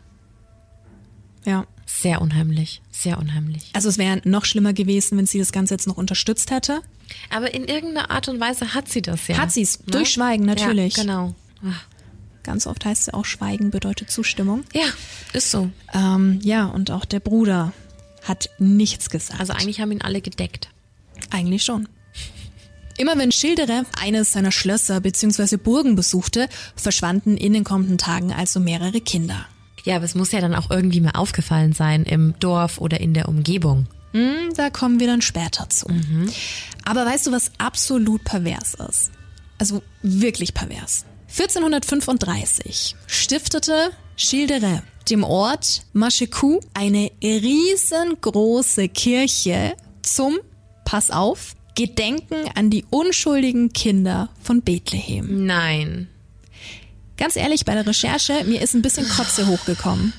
[1.44, 1.66] Ja.
[1.87, 3.70] Sehr unheimlich, sehr unheimlich.
[3.72, 6.82] Also es wäre noch schlimmer gewesen, wenn sie das Ganze jetzt noch unterstützt hätte.
[7.30, 9.38] Aber in irgendeiner Art und Weise hat sie das ja.
[9.38, 10.98] Hat sie es, durch Schweigen natürlich.
[10.98, 11.34] Ja, genau.
[11.64, 11.87] Ach,
[12.48, 14.64] Ganz oft heißt es auch, Schweigen bedeutet Zustimmung.
[14.72, 14.87] Ja,
[15.34, 15.70] ist so.
[15.92, 17.74] Ähm, ja, und auch der Bruder
[18.24, 19.40] hat nichts gesagt.
[19.40, 20.68] Also eigentlich haben ihn alle gedeckt.
[21.31, 21.88] Eigentlich schon.
[22.98, 25.57] Immer wenn Schilderer eines seiner Schlösser bzw.
[25.57, 29.46] Burgen besuchte, verschwanden in den kommenden Tagen also mehrere Kinder.
[29.85, 33.14] Ja, aber es muss ja dann auch irgendwie mal aufgefallen sein im Dorf oder in
[33.14, 33.87] der Umgebung.
[34.12, 35.87] Hm, da kommen wir dann später zu.
[36.85, 39.12] Aber weißt du, was absolut pervers ist?
[39.59, 41.04] Also wirklich pervers.
[41.28, 50.38] 1435 stiftete Schilderer dem Ort Machekou eine riesengroße Kirche zum,
[50.85, 55.47] pass auf, Gedenken an die unschuldigen Kinder von Bethlehem.
[55.47, 56.09] Nein.
[57.16, 60.12] Ganz ehrlich, bei der Recherche, mir ist ein bisschen Kotze hochgekommen.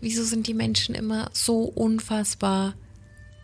[0.00, 2.74] Wieso sind die Menschen immer so unfassbar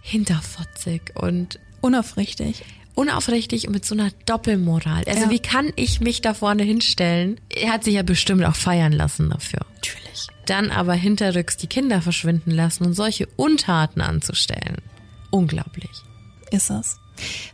[0.03, 2.65] hinterfotzig und Unaufrichtig.
[2.95, 5.05] unaufrichtig und mit so einer Doppelmoral?
[5.07, 5.31] Also Ja.
[5.31, 7.41] wie kann ich mich da vorne hinstellen?
[7.51, 9.61] Er hat sich ja bestimmt auch feiern lassen dafür.
[9.77, 10.27] Natürlich.
[10.47, 14.79] Dann aber hinterrücks die Kinder verschwinden lassen und solche Untaten anzustellen.
[15.31, 15.91] Unglaublich.
[16.51, 16.99] ist es.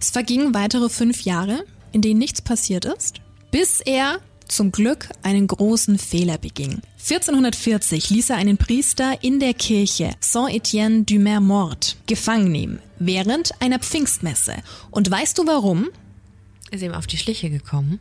[0.01, 5.47] Es vergingen weitere fünf Jahre, in denen nichts passiert ist, bis er zum Glück einen
[5.47, 6.83] großen Fehler beging.
[6.99, 13.79] 1440 ließ er einen Priester in der Kirche Saint-Étienne du Mer-Mort gefangen nehmen, während einer
[13.79, 14.57] Pfingstmesse.
[14.91, 15.89] Und weißt du warum?
[16.71, 18.01] Ist ihm auf die Schliche gekommen.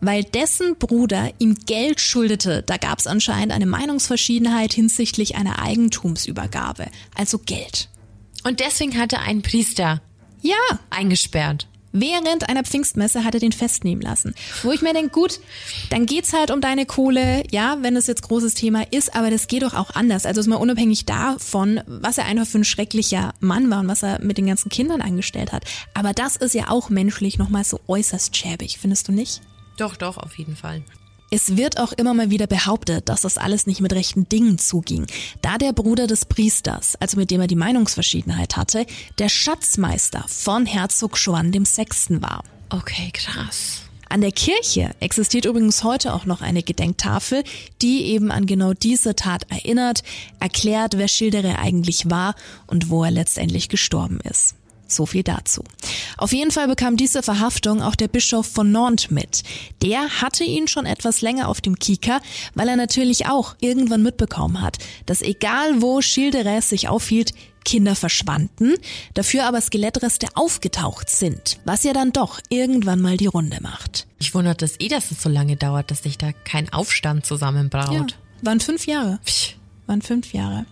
[0.00, 2.62] Weil dessen Bruder ihm Geld schuldete.
[2.62, 6.86] Da gab es anscheinend eine Meinungsverschiedenheit hinsichtlich einer Eigentumsübergabe.
[7.14, 7.88] Also Geld.
[8.44, 10.00] Und deswegen hat er einen Priester
[10.42, 10.56] Ja,
[10.88, 11.66] eingesperrt.
[11.92, 14.34] Während einer Pfingstmesse hat er den festnehmen lassen.
[14.62, 15.40] Wo ich mir denke, gut,
[15.90, 19.48] dann geht's halt um deine Kohle, ja, wenn das jetzt großes Thema ist, aber das
[19.48, 20.26] geht doch auch anders.
[20.26, 24.02] Also ist mal unabhängig davon, was er einfach für ein schrecklicher Mann war und was
[24.02, 25.64] er mit den ganzen Kindern angestellt hat.
[25.94, 29.42] Aber das ist ja auch menschlich nochmal so äußerst schäbig, findest du nicht?
[29.76, 30.82] Doch, doch, auf jeden Fall.
[31.32, 35.06] Es wird auch immer mal wieder behauptet, dass das alles nicht mit rechten Dingen zuging,
[35.42, 38.84] da der Bruder des Priesters, also mit dem er die Meinungsverschiedenheit hatte,
[39.20, 42.20] der Schatzmeister von Herzog Johann VI.
[42.20, 42.42] war.
[42.70, 43.82] Okay, krass.
[44.08, 47.44] An der Kirche existiert übrigens heute auch noch eine Gedenktafel,
[47.80, 50.02] die eben an genau diese Tat erinnert,
[50.40, 52.34] erklärt, wer Schilderer eigentlich war
[52.66, 54.56] und wo er letztendlich gestorben ist.
[54.90, 55.62] So viel dazu.
[56.16, 59.42] Auf jeden Fall bekam diese Verhaftung auch der Bischof von Nantes mit.
[59.82, 62.20] Der hatte ihn schon etwas länger auf dem Kieker,
[62.54, 67.32] weil er natürlich auch irgendwann mitbekommen hat, dass egal wo Schilderer sich aufhielt,
[67.64, 68.74] Kinder verschwanden,
[69.14, 74.06] dafür aber Skelettreste aufgetaucht sind, was ja dann doch irgendwann mal die Runde macht.
[74.18, 78.18] Ich wundert es eh, dass es so lange dauert, dass sich da kein Aufstand zusammenbraut.
[78.42, 79.20] waren fünf Jahre.
[79.24, 79.56] Psch.
[79.86, 80.66] Waren fünf Jahre.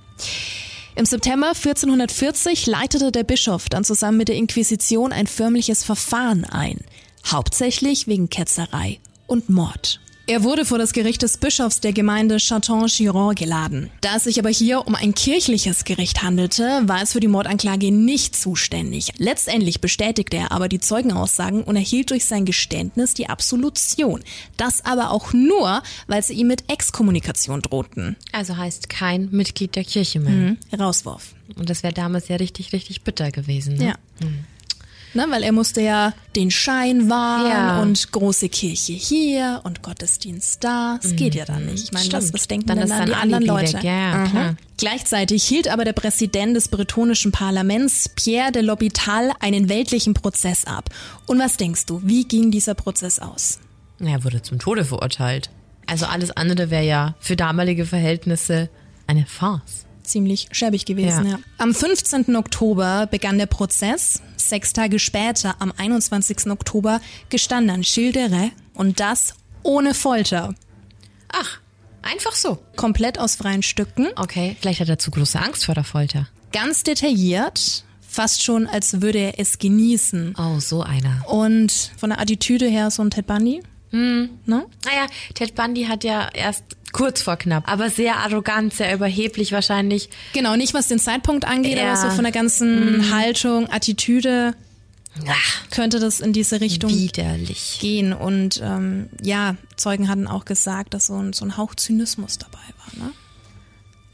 [0.99, 6.81] Im September 1440 leitete der Bischof dann zusammen mit der Inquisition ein förmliches Verfahren ein,
[7.25, 10.01] hauptsächlich wegen Ketzerei und Mord.
[10.31, 13.89] Er wurde vor das Gericht des Bischofs der Gemeinde Châton-Giron geladen.
[14.03, 17.91] Da es sich aber hier um ein kirchliches Gericht handelte, war es für die Mordanklage
[17.91, 19.15] nicht zuständig.
[19.17, 24.23] Letztendlich bestätigte er aber die Zeugenaussagen und erhielt durch sein Geständnis die Absolution.
[24.59, 28.17] Das aber auch nur, weil sie ihm mit Exkommunikation drohten.
[28.31, 30.57] Also heißt kein Mitglied der Kirche mehr.
[30.79, 31.33] Rauswurf.
[31.57, 33.77] Und das wäre damals ja richtig, richtig bitter gewesen.
[33.77, 33.87] Ne?
[33.87, 33.95] Ja.
[35.15, 37.81] Ne, weil er musste ja den Schein wahren Ja.
[37.83, 40.99] und große Kirche hier und Gottesdienst da.
[41.03, 41.85] Es geht ja dann nicht.
[41.85, 43.75] Ich meine, was, was denken Dann dann sein die anderen Leute?
[43.75, 43.85] weg.
[43.85, 44.31] Ja, Mhm.
[44.31, 44.57] klar.
[44.77, 50.91] Gleichzeitig hielt aber der Präsident des bretonischen Parlaments, Pierre de l'Hôpital, einen weltlichen Prozess ab.
[51.27, 53.59] Und was denkst du, wie ging dieser Prozess aus?
[54.01, 55.51] Er wurde zum Tode verurteilt.
[55.87, 58.69] Also alles andere wäre ja für damalige Verhältnisse
[59.07, 59.87] eine Farce.
[60.09, 61.25] Ziemlich schäbig gewesen.
[61.27, 61.33] Ja.
[61.33, 61.39] Ja.
[61.59, 62.35] Am 15.
[62.37, 64.21] Oktober begann der Prozess.
[64.37, 66.47] Sechs Tage später, am 21.
[66.51, 70.55] Oktober, gestand dann Schildere und das ohne Folter.
[71.33, 71.61] Ach,
[72.03, 72.59] einfach so.
[72.77, 76.29] Komplett aus freien Stücken, Okay, vielleicht hat er zu große Angst vor der Folter.
[76.53, 80.35] ganz detailliert, fast schon als würde er es genießen.
[80.39, 81.23] Oh, so einer.
[81.29, 83.61] Und von der Attitüde her so ein Ted Bundy.
[83.91, 84.31] Ne?
[84.47, 90.11] Naja, Ted Bundy hat ja erst kurz vor knapp, aber sehr arrogant, sehr überheblich wahrscheinlich.
[90.33, 91.93] Genau, nicht was den Zeitpunkt angeht, Ja.
[91.93, 94.55] aber so von der ganzen Haltung, Attitüde
[95.27, 97.79] Ach, könnte das in diese Richtung widerlich.
[97.81, 98.13] gehen.
[98.13, 102.59] Und ähm, ja, Zeugen hatten auch gesagt, dass so ein, so ein Hauch Zynismus dabei
[102.99, 103.05] war.
[103.07, 103.13] Ne?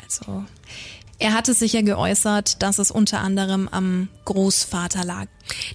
[0.03, 0.45] Also
[1.19, 5.27] Er hatte sich ja geäußert, dass es unter anderem am Großvater lag.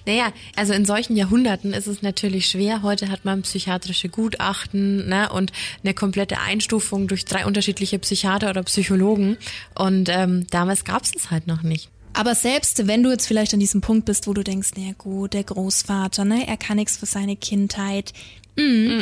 [0.06, 2.82] Naja, also in solchen Jahrhunderten ist es natürlich schwer.
[2.82, 8.62] Heute hat man psychiatrische Gutachten ne, und eine komplette Einstufung durch drei unterschiedliche Psychiater oder
[8.64, 9.38] Psychologen.
[9.74, 11.88] Und ähm, damals gab es es halt noch nicht.
[12.12, 15.32] Aber selbst wenn du jetzt vielleicht an diesem Punkt bist, wo du denkst, na gut,
[15.32, 18.12] der Großvater, ne, er kann nichts für seine Kindheit.
[18.56, 19.00] Mm.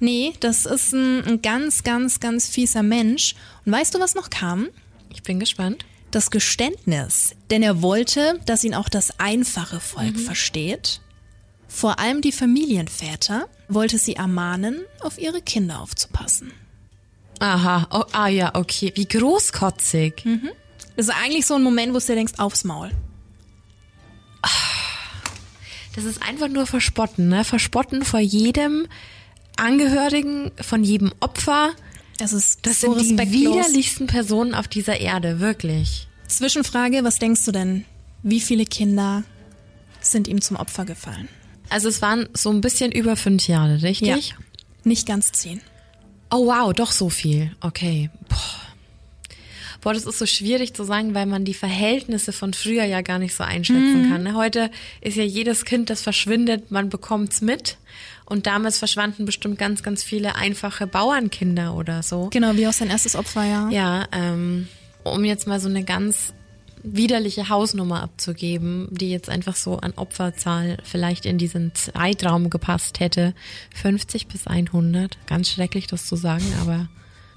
[0.00, 3.34] Nee, das ist ein, ein ganz, ganz, ganz fieser Mensch.
[3.64, 4.68] Und weißt du, was noch kam?
[5.10, 5.84] Ich bin gespannt.
[6.10, 7.34] Das Geständnis.
[7.50, 10.20] Denn er wollte, dass ihn auch das einfache Volk mhm.
[10.20, 11.00] versteht.
[11.68, 16.52] Vor allem die Familienväter wollte sie ermahnen, auf ihre Kinder aufzupassen.
[17.40, 18.92] Aha, oh, ah ja, okay.
[18.94, 20.24] Wie großkotzig.
[20.24, 20.50] Mhm.
[20.96, 22.90] Das ist eigentlich so ein Moment, wo du dir denkst, aufs Maul.
[25.94, 27.44] Das ist einfach nur Verspotten, ne?
[27.44, 28.86] Verspotten vor jedem
[29.56, 31.72] Angehörigen, von jedem Opfer.
[32.18, 36.08] Das ist das so sind die widerlichsten Personen auf dieser Erde, wirklich.
[36.26, 37.84] Zwischenfrage, was denkst du denn?
[38.22, 39.22] Wie viele Kinder
[40.00, 41.28] sind ihm zum Opfer gefallen?
[41.70, 44.30] Also es waren so ein bisschen über fünf Jahre, richtig?
[44.30, 44.36] Ja.
[44.84, 45.60] Nicht ganz zehn.
[46.30, 47.54] Oh wow, doch so viel.
[47.60, 48.10] Okay.
[48.28, 48.68] Boah.
[49.80, 53.20] Boah, das ist so schwierig zu sagen, weil man die Verhältnisse von früher ja gar
[53.20, 54.10] nicht so einschätzen mhm.
[54.10, 54.22] kann.
[54.24, 54.34] Ne?
[54.34, 57.78] Heute ist ja jedes Kind, das verschwindet, man bekommt's mit.
[58.28, 62.28] Und damals verschwanden bestimmt ganz, ganz viele einfache Bauernkinder oder so.
[62.30, 63.70] Genau, wie auch sein erstes Opfer, ja.
[63.70, 64.68] Ja, ähm,
[65.02, 66.34] um jetzt mal so eine ganz
[66.82, 73.34] widerliche Hausnummer abzugeben, die jetzt einfach so an Opferzahl vielleicht in diesen Zeitraum gepasst hätte.
[73.74, 75.16] 50 bis 100.
[75.26, 76.88] Ganz schrecklich, das zu sagen, aber.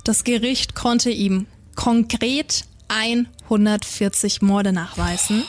[0.04, 5.44] Das Gericht konnte ihm konkret 140 Morde nachweisen.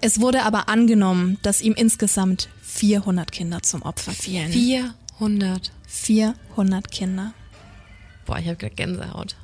[0.00, 4.52] Es wurde aber angenommen, dass ihm insgesamt 400 Kinder zum Opfer fielen.
[4.52, 5.72] 400.
[5.86, 7.32] 400 Kinder.
[8.26, 9.36] Boah, ich habe gerade Gänsehaut.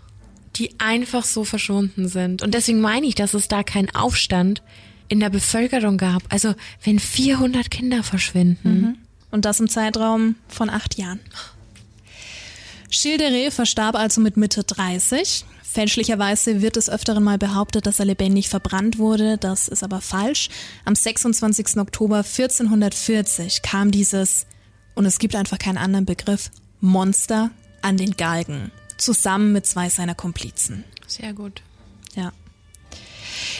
[0.56, 2.42] Die einfach so verschwunden sind.
[2.42, 4.62] Und deswegen meine ich, dass es da keinen Aufstand
[5.08, 6.22] in der Bevölkerung gab.
[6.30, 8.80] Also, wenn 400 Kinder verschwinden.
[8.80, 8.96] Mhm.
[9.30, 11.20] Und das im Zeitraum von acht Jahren.
[12.90, 15.46] Schilderé verstarb also mit Mitte 30.
[15.72, 19.38] Fälschlicherweise wird es öfteren mal behauptet, dass er lebendig verbrannt wurde.
[19.38, 20.50] Das ist aber falsch.
[20.84, 21.78] Am 26.
[21.78, 24.44] Oktober 1440 kam dieses,
[24.94, 28.70] und es gibt einfach keinen anderen Begriff, Monster an den Galgen.
[28.98, 30.84] Zusammen mit zwei seiner Komplizen.
[31.06, 31.62] Sehr gut.
[32.14, 32.32] Ja.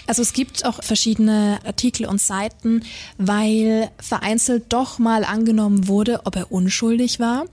[0.06, 2.84] Also es gibt auch verschiedene Artikel und Seiten,
[3.16, 7.46] weil vereinzelt doch mal angenommen wurde, ob er unschuldig war.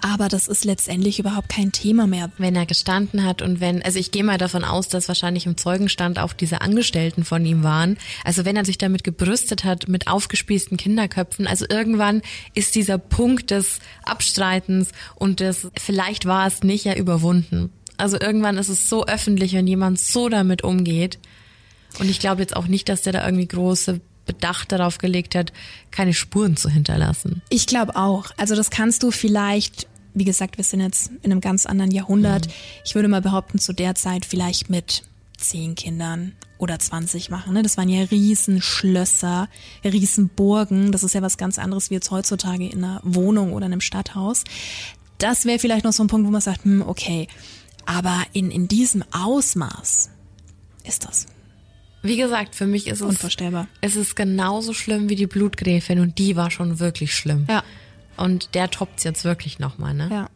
[0.00, 2.30] Aber das ist letztendlich überhaupt kein Thema mehr.
[2.38, 5.56] Wenn er gestanden hat und wenn, also ich gehe mal davon aus, dass wahrscheinlich im
[5.56, 7.96] Zeugenstand auch diese Angestellten von ihm waren.
[8.24, 12.22] Also wenn er sich damit gebrüstet hat, mit aufgespießten Kinderköpfen, also irgendwann
[12.54, 17.72] ist dieser Punkt des Abstreitens und des vielleicht war es nicht ja überwunden.
[17.96, 21.18] Also irgendwann ist es so öffentlich, wenn jemand so damit umgeht.
[21.98, 25.52] Und ich glaube jetzt auch nicht, dass der da irgendwie große Bedacht darauf gelegt hat,
[25.90, 27.42] keine Spuren zu hinterlassen.
[27.48, 28.26] Ich glaube auch.
[28.36, 32.46] Also das kannst du vielleicht, wie gesagt, wir sind jetzt in einem ganz anderen Jahrhundert.
[32.46, 32.52] Mhm.
[32.84, 35.04] Ich würde mal behaupten, zu der Zeit vielleicht mit
[35.38, 37.54] zehn Kindern oder 20 machen.
[37.54, 37.62] Ne?
[37.62, 39.48] Das waren ja Riesenschlösser,
[39.84, 40.92] Riesenburgen.
[40.92, 43.80] Das ist ja was ganz anderes wie jetzt heutzutage in einer Wohnung oder in einem
[43.80, 44.44] Stadthaus.
[45.18, 47.28] Das wäre vielleicht noch so ein Punkt, wo man sagt, hm, okay.
[47.84, 50.10] Aber in, in diesem Ausmaß
[50.84, 51.26] ist das
[52.06, 53.68] wie gesagt, für mich ist es unvorstellbar.
[53.80, 57.46] Es ist genauso schlimm wie die Blutgräfin und die war schon wirklich schlimm.
[57.48, 57.62] Ja.
[58.16, 60.08] Und der toppt jetzt wirklich nochmal, ne?
[60.10, 60.30] Ja.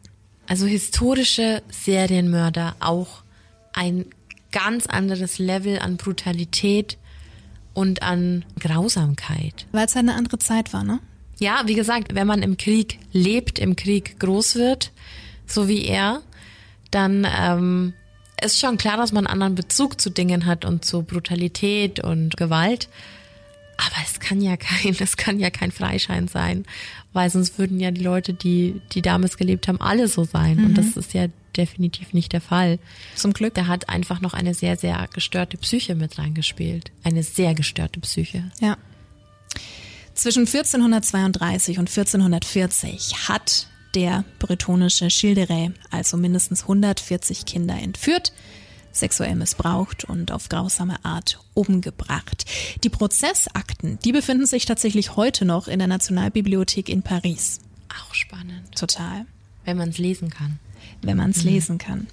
[0.47, 3.23] Also historische Serienmörder auch
[3.73, 4.05] ein
[4.51, 6.97] ganz anderes Level an Brutalität
[7.73, 9.65] und an Grausamkeit.
[9.71, 10.99] Weil es halt eine andere Zeit war, ne?
[11.39, 14.91] Ja, wie gesagt, wenn man im Krieg lebt, im Krieg groß wird,
[15.47, 16.21] so wie er,
[16.91, 17.93] dann ähm,
[18.41, 22.37] ist schon klar, dass man einen anderen Bezug zu Dingen hat und zu Brutalität und
[22.37, 22.89] Gewalt.
[23.77, 26.65] Aber es kann ja kein, es kann ja kein Freischein sein,
[27.13, 30.57] weil sonst würden ja die Leute, die, die damals gelebt haben, alle so sein.
[30.57, 30.65] Mhm.
[30.65, 31.27] Und das ist ja
[31.57, 32.79] definitiv nicht der Fall.
[33.15, 33.53] Zum Glück.
[33.53, 36.91] Da hat einfach noch eine sehr, sehr gestörte Psyche mit reingespielt.
[37.03, 38.51] Eine sehr gestörte Psyche.
[38.59, 38.77] Ja.
[40.13, 48.33] Zwischen 1432 und 1440 hat der bretonische Schilderä also mindestens 140 Kinder entführt,
[48.91, 52.45] sexuell missbraucht und auf grausame Art umgebracht.
[52.83, 57.59] Die Prozessakten, die befinden sich tatsächlich heute noch in der Nationalbibliothek in Paris.
[57.89, 58.75] Auch spannend.
[58.75, 59.25] Total.
[59.65, 60.59] Wenn man es lesen kann.
[61.01, 61.51] Wenn man es mhm.
[61.51, 62.07] lesen kann.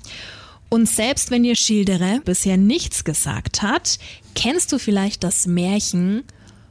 [0.68, 3.98] Und selbst wenn dir Schildere bisher nichts gesagt hat,
[4.34, 6.24] kennst du vielleicht das Märchen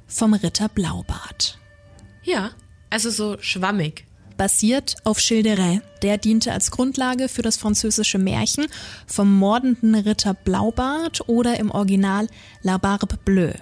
[0.07, 1.57] vom Ritter Blaubart.
[2.23, 2.51] Ja,
[2.89, 4.06] also so schwammig.
[4.37, 5.81] Basiert auf Schilderay.
[6.01, 8.67] Der diente als Grundlage für das französische Märchen
[9.05, 12.27] vom mordenden Ritter Blaubart oder im Original
[12.61, 13.55] La Barbe Bleue.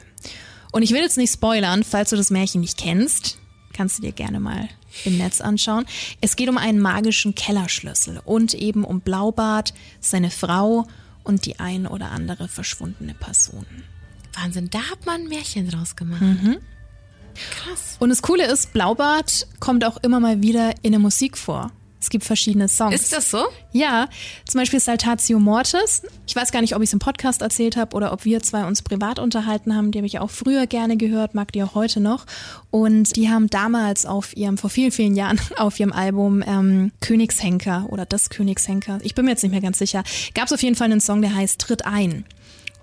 [0.71, 3.37] Und ich will jetzt nicht spoilern, falls du das Märchen nicht kennst,
[3.73, 4.67] kannst du dir gerne mal
[5.03, 5.85] im Netz anschauen.
[6.21, 10.87] Es geht um einen magischen Kellerschlüssel und eben um Blaubart, seine Frau
[11.23, 13.65] und die ein oder andere verschwundene Person.
[14.33, 16.21] Wahnsinn, da hat man ein Märchen draus gemacht.
[16.21, 16.57] Mhm.
[17.35, 17.97] Krass.
[17.99, 21.71] Und das Coole ist, Blaubart kommt auch immer mal wieder in der Musik vor.
[22.05, 22.93] Es gibt verschiedene Songs.
[22.93, 23.43] Ist das so?
[23.71, 24.07] Ja,
[24.47, 26.03] zum Beispiel Saltatio Mortis.
[26.27, 28.63] Ich weiß gar nicht, ob ich es im Podcast erzählt habe oder ob wir zwei
[28.65, 29.91] uns privat unterhalten haben.
[29.91, 32.27] Die habe ich auch früher gerne gehört, mag die auch heute noch.
[32.69, 37.87] Und die haben damals auf ihrem, vor vielen, vielen Jahren, auf ihrem Album ähm, Königshenker
[37.89, 40.03] oder das Königshenker, ich bin mir jetzt nicht mehr ganz sicher,
[40.35, 42.25] gab es auf jeden Fall einen Song, der heißt Tritt ein.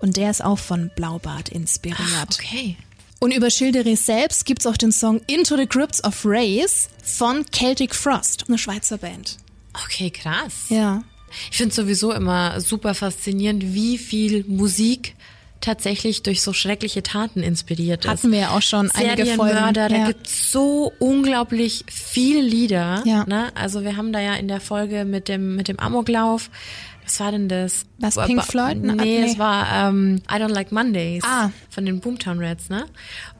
[0.01, 2.01] Und der ist auch von Blaubart inspiriert.
[2.17, 2.75] Ach, okay.
[3.23, 7.95] Und über Schilderé selbst gibt's auch den Song Into the Crypts of Rays von Celtic
[7.95, 9.37] Frost, eine Schweizer Band.
[9.85, 10.65] Okay, krass.
[10.67, 11.03] Ja.
[11.49, 15.15] Ich finde sowieso immer super faszinierend, wie viel Musik
[15.61, 18.11] tatsächlich durch so schreckliche Taten inspiriert ist.
[18.11, 19.73] Hatten wir ja auch schon einige Folgen.
[19.73, 20.07] Da ja.
[20.07, 23.03] gibt's so unglaublich viele Lieder.
[23.05, 23.23] Ja.
[23.25, 23.55] Ne?
[23.55, 26.49] Also wir haben da ja in der Folge mit dem, mit dem Amoklauf,
[27.05, 27.85] was war denn das?
[27.99, 28.77] Was, Pink ba- Floyd?
[28.81, 29.23] Nee, Nee.
[29.23, 31.51] es war ähm, I Don't Like Mondays Ah.
[31.69, 32.85] von den Boomtown Rats, ne?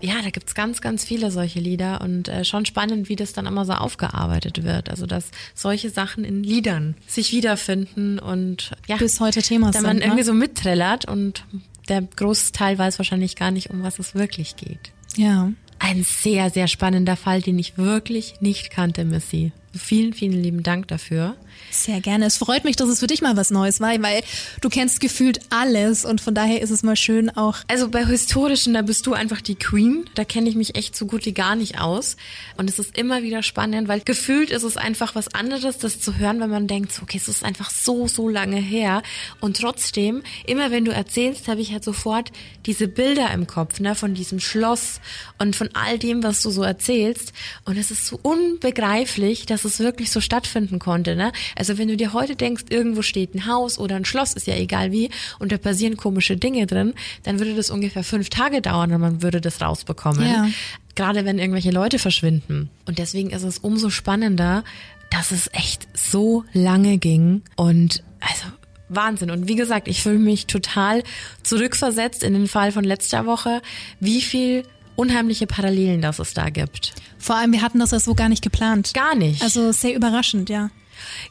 [0.02, 3.46] Ja, da gibt's ganz, ganz viele solche Lieder und äh, schon spannend, wie das dann
[3.46, 4.90] immer so aufgearbeitet wird.
[4.90, 9.84] Also, dass solche Sachen in Liedern sich wiederfinden und ja, Bis heute Thema sind.
[9.84, 10.04] man ne?
[10.04, 11.46] irgendwie so mitträllert und
[11.90, 14.92] der Großteil weiß wahrscheinlich gar nicht, um was es wirklich geht.
[15.18, 15.52] Ja.
[15.80, 19.52] Ein sehr, sehr spannender Fall, den ich wirklich nicht kannte, Missy.
[19.74, 21.36] Vielen, vielen lieben Dank dafür.
[21.74, 22.26] Sehr gerne.
[22.26, 24.22] Es freut mich, dass es für dich mal was Neues war, weil
[24.62, 27.58] du kennst gefühlt alles und von daher ist es mal schön auch.
[27.68, 30.06] Also bei historischen, da bist du einfach die Queen.
[30.14, 32.16] Da kenne ich mich echt so gut wie gar nicht aus.
[32.58, 36.18] Und es ist immer wieder spannend, weil gefühlt ist es einfach was anderes, das zu
[36.18, 39.02] hören, wenn man denkt, okay, es ist einfach so, so lange her.
[39.40, 42.32] Und trotzdem, immer wenn du erzählst, habe ich halt sofort
[42.68, 45.02] diese Bilder im Kopf, ne, von diesem Schloss
[45.40, 47.34] und von all dem, was du so erzählst.
[47.66, 51.32] Und es ist so unbegreiflich, dass es wirklich so stattfinden konnte, ne?
[51.64, 54.56] Also wenn du dir heute denkst, irgendwo steht ein Haus oder ein Schloss, ist ja
[54.58, 58.92] egal wie, und da passieren komische Dinge drin, dann würde das ungefähr fünf Tage dauern
[58.92, 60.28] und man würde das rausbekommen.
[60.28, 60.50] Ja.
[60.96, 62.70] Gerade wenn irgendwelche Leute verschwinden.
[62.86, 64.66] Und deswegen ist es umso spannender,
[65.10, 68.44] dass es echt so lange ging und also
[68.90, 69.32] Wahnsinn.
[69.32, 71.02] Und wie gesagt, ich fühle mich total
[71.44, 73.62] zurückversetzt in den Fall von letzter Woche,
[74.02, 74.64] wie viel
[74.98, 76.92] unheimliche Parallelen das es da gibt.
[77.20, 78.94] Vor allem, wir hatten das ja so gar nicht geplant.
[78.94, 79.42] Gar nicht.
[79.42, 80.70] Also sehr überraschend, ja.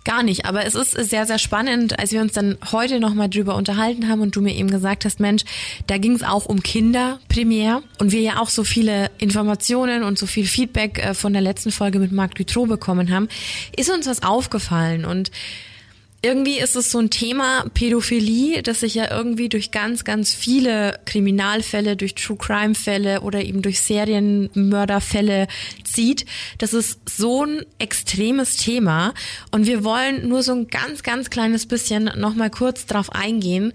[0.05, 3.57] Gar nicht, aber es ist sehr, sehr spannend, als wir uns dann heute nochmal drüber
[3.57, 5.45] unterhalten haben und du mir eben gesagt hast, Mensch,
[5.87, 10.19] da ging es auch um Kinder primär und wir ja auch so viele Informationen und
[10.19, 13.29] so viel Feedback äh, von der letzten Folge mit Marc Dutroux bekommen haben,
[13.77, 15.31] ist uns was aufgefallen und
[16.23, 21.01] irgendwie ist es so ein Thema Pädophilie, das sich ja irgendwie durch ganz, ganz viele
[21.05, 25.49] Kriminalfälle, durch True Crime Fälle oder eben durch Serienmörderfälle
[25.85, 26.25] zieht.
[26.59, 29.15] Das ist so ein extremes Thema
[29.51, 33.73] und wir wollen nur so ein ganz, ganz kleines bisschen nochmal kurz drauf eingehen,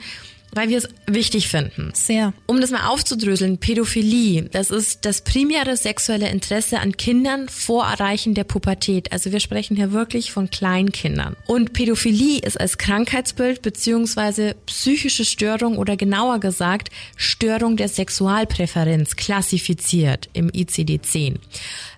[0.57, 1.91] weil wir es wichtig finden.
[1.93, 2.33] Sehr.
[2.47, 8.33] Um das mal aufzudröseln, Pädophilie, das ist das primäre sexuelle Interesse an Kindern vor Erreichen
[8.33, 9.11] der Pubertät.
[9.11, 11.35] Also wir sprechen hier wirklich von Kleinkindern.
[11.45, 20.27] Und Pädophilie ist als Krankheitsbild beziehungsweise psychische Störung oder genauer gesagt Störung der Sexualpräferenz klassifiziert
[20.33, 21.35] im ICD-10.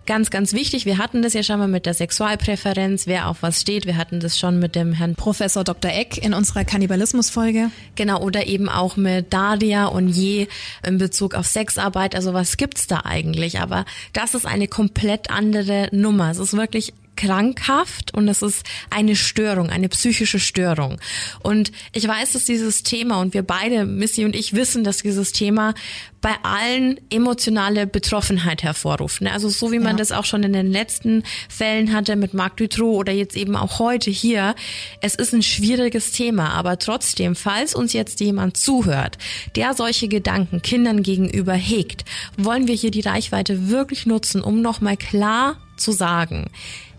[0.09, 3.61] Ganz, ganz wichtig, wir hatten das ja schon mal mit der Sexualpräferenz, wer auf was
[3.61, 3.85] steht.
[3.85, 5.91] Wir hatten das schon mit dem Herrn Professor Dr.
[5.91, 7.69] Eck in unserer Kannibalismus-Folge.
[7.93, 10.47] Genau, oder eben auch mit Daria und Je
[10.83, 12.15] in Bezug auf Sexarbeit.
[12.15, 13.59] Also was gibt's da eigentlich?
[13.59, 16.31] Aber das ist eine komplett andere Nummer.
[16.31, 20.99] Es ist wirklich krankhaft und es ist eine Störung, eine psychische Störung.
[21.43, 25.33] Und ich weiß, dass dieses Thema und wir beide, Missy und ich, wissen, dass dieses
[25.33, 25.73] Thema
[26.21, 29.21] bei allen emotionale Betroffenheit hervorruft.
[29.21, 29.31] ne?
[29.31, 29.97] Also so wie man Ja.
[29.97, 33.79] das auch schon in den letzten Fällen hatte mit Marc Dutroux oder jetzt eben auch
[33.79, 34.55] heute hier.
[35.01, 39.17] Es ist ein schwieriges Thema, aber trotzdem, falls uns jetzt jemand zuhört,
[39.55, 42.05] der solche Gedanken Kindern gegenüber hegt,
[42.37, 46.49] wollen wir hier die Reichweite wirklich nutzen, um nochmal klar zu sagen,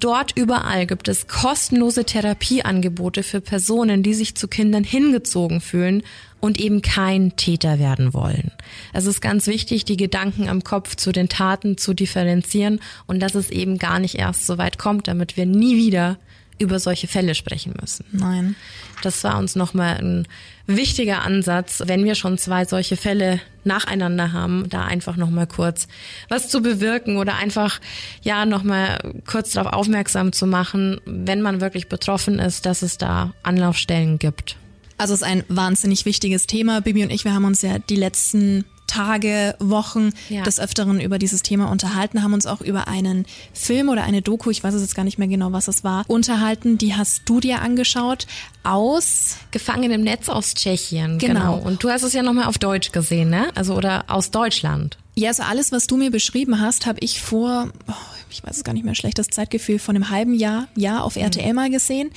[0.00, 6.02] Dort überall gibt es kostenlose Therapieangebote für Personen, die sich zu Kindern hingezogen fühlen
[6.40, 8.52] und eben kein Täter werden wollen.
[8.92, 13.34] Es ist ganz wichtig, die Gedanken am Kopf zu den Taten zu differenzieren und dass
[13.34, 16.18] es eben gar nicht erst so weit kommt, damit wir nie wieder
[16.58, 18.04] über solche Fälle sprechen müssen.
[18.12, 18.56] Nein.
[19.02, 20.26] Das war uns nochmal ein
[20.66, 25.88] wichtiger Ansatz, wenn wir schon zwei solche Fälle nacheinander haben, da einfach nochmal kurz
[26.28, 27.80] was zu bewirken oder einfach,
[28.22, 33.34] ja, nochmal kurz darauf aufmerksam zu machen, wenn man wirklich betroffen ist, dass es da
[33.42, 34.56] Anlaufstellen gibt.
[34.96, 36.80] Also es ist ein wahnsinnig wichtiges Thema.
[36.80, 40.42] Bibi und ich, wir haben uns ja die letzten Tage, Wochen ja.
[40.42, 44.50] des Öfteren über dieses Thema unterhalten, haben uns auch über einen Film oder eine Doku,
[44.50, 46.78] ich weiß es jetzt gar nicht mehr genau, was es war, unterhalten.
[46.78, 48.26] Die hast du dir angeschaut
[48.64, 51.18] aus Gefangen im Netz aus Tschechien.
[51.18, 51.56] Genau.
[51.56, 51.58] genau.
[51.58, 53.48] Und du hast es ja nochmal auf Deutsch gesehen, ne?
[53.54, 54.98] Also oder aus Deutschland.
[55.14, 57.92] Ja, also alles, was du mir beschrieben hast, habe ich vor, oh,
[58.30, 61.52] ich weiß es gar nicht mehr, schlechtes Zeitgefühl, von einem halben Jahr, Jahr auf RTL
[61.54, 62.10] mal gesehen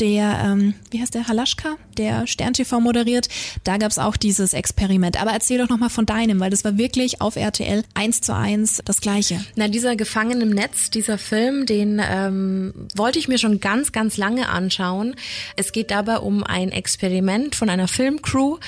[0.00, 3.28] der, ähm, wie heißt der, Halaschka, der Stern-TV moderiert,
[3.62, 5.20] da gab's auch dieses Experiment.
[5.20, 8.80] Aber erzähl doch nochmal von deinem, weil das war wirklich auf RTL eins zu eins
[8.84, 9.44] das Gleiche.
[9.56, 14.16] Na, dieser Gefangen im Netz, dieser Film, den ähm, wollte ich mir schon ganz, ganz
[14.16, 15.14] lange anschauen.
[15.56, 18.58] Es geht dabei um ein Experiment von einer Filmcrew.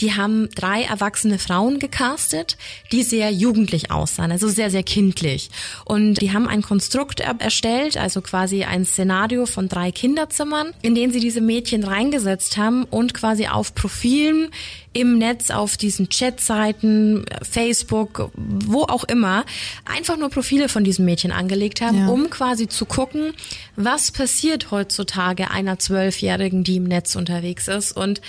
[0.00, 2.56] Die haben drei erwachsene Frauen gecastet,
[2.92, 5.50] die sehr jugendlich aussahen, also sehr, sehr kindlich.
[5.84, 11.12] Und die haben ein Konstrukt erstellt, also quasi ein Szenario von drei Kinderzimmern in denen
[11.12, 14.50] sie diese Mädchen reingesetzt haben und quasi auf Profilen
[14.92, 19.44] im Netz, auf diesen Chatseiten, Facebook, wo auch immer,
[19.84, 22.08] einfach nur Profile von diesen Mädchen angelegt haben, ja.
[22.08, 23.34] um quasi zu gucken,
[23.76, 27.96] was passiert heutzutage einer Zwölfjährigen, die im Netz unterwegs ist.
[27.96, 28.20] Und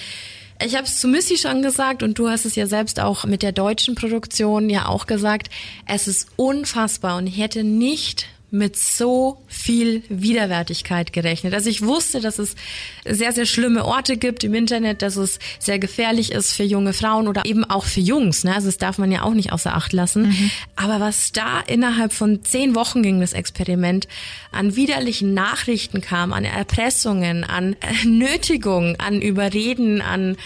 [0.64, 3.44] ich habe es zu Missy schon gesagt und du hast es ja selbst auch mit
[3.44, 5.50] der deutschen Produktion ja auch gesagt.
[5.86, 11.54] Es ist unfassbar und ich hätte nicht mit so viel Widerwärtigkeit gerechnet.
[11.54, 12.56] Also ich wusste, dass es
[13.06, 17.28] sehr, sehr schlimme Orte gibt im Internet, dass es sehr gefährlich ist für junge Frauen
[17.28, 18.46] oder eben auch für Jungs.
[18.46, 18.56] Ne?
[18.56, 20.30] Also das darf man ja auch nicht außer Acht lassen.
[20.30, 20.52] Mhm.
[20.78, 24.08] Aber was da innerhalb von zehn Wochen ging das Experiment
[24.52, 27.76] an widerlichen Nachrichten kam, an Erpressungen, an
[28.06, 30.38] Nötigungen, an Überreden, an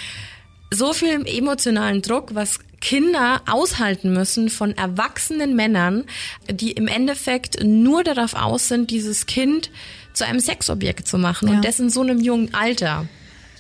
[0.74, 6.06] so viel emotionalen Druck, was Kinder aushalten müssen von erwachsenen Männern,
[6.50, 9.70] die im Endeffekt nur darauf aus sind, dieses Kind
[10.14, 11.56] zu einem Sexobjekt zu machen ja.
[11.56, 13.08] und das in so einem jungen Alter.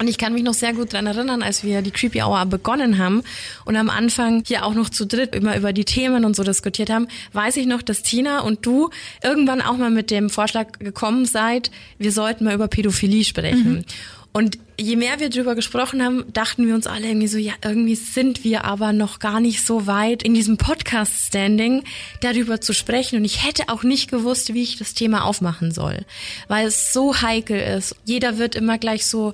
[0.01, 2.97] Und ich kann mich noch sehr gut dran erinnern, als wir die Creepy Hour begonnen
[2.97, 3.21] haben
[3.65, 6.89] und am Anfang hier auch noch zu dritt immer über die Themen und so diskutiert
[6.89, 8.89] haben, weiß ich noch, dass Tina und du
[9.23, 11.69] irgendwann auch mal mit dem Vorschlag gekommen seid,
[11.99, 13.73] wir sollten mal über Pädophilie sprechen.
[13.73, 13.85] Mhm.
[14.33, 17.95] Und je mehr wir drüber gesprochen haben, dachten wir uns alle irgendwie so, ja, irgendwie
[17.95, 21.83] sind wir aber noch gar nicht so weit in diesem Podcast-Standing,
[22.21, 23.17] darüber zu sprechen.
[23.17, 26.05] Und ich hätte auch nicht gewusst, wie ich das Thema aufmachen soll,
[26.47, 27.95] weil es so heikel ist.
[28.05, 29.33] Jeder wird immer gleich so,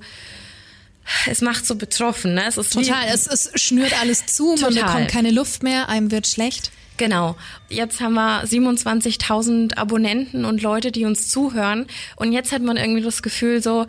[1.25, 2.43] es macht so betroffen, ne?
[2.47, 6.27] Es ist Total, es, es schnürt alles zu, man bekommt keine Luft mehr, einem wird
[6.27, 6.71] schlecht.
[6.97, 7.35] Genau.
[7.69, 11.85] Jetzt haben wir 27.000 Abonnenten und Leute, die uns zuhören.
[12.15, 13.85] Und jetzt hat man irgendwie das Gefühl so,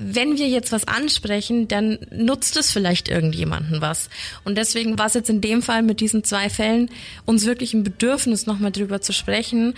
[0.00, 4.08] wenn wir jetzt was ansprechen, dann nutzt es vielleicht irgendjemanden was.
[4.44, 6.90] Und deswegen war es jetzt in dem Fall mit diesen zwei Fällen
[7.26, 9.74] uns wirklich ein Bedürfnis, nochmal drüber zu sprechen.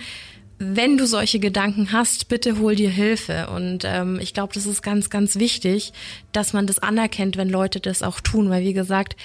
[0.59, 3.49] Wenn du solche Gedanken hast, bitte hol dir Hilfe.
[3.49, 5.91] Und ähm, ich glaube, das ist ganz, ganz wichtig,
[6.31, 8.49] dass man das anerkennt, wenn Leute das auch tun.
[8.49, 9.17] Weil, wie gesagt,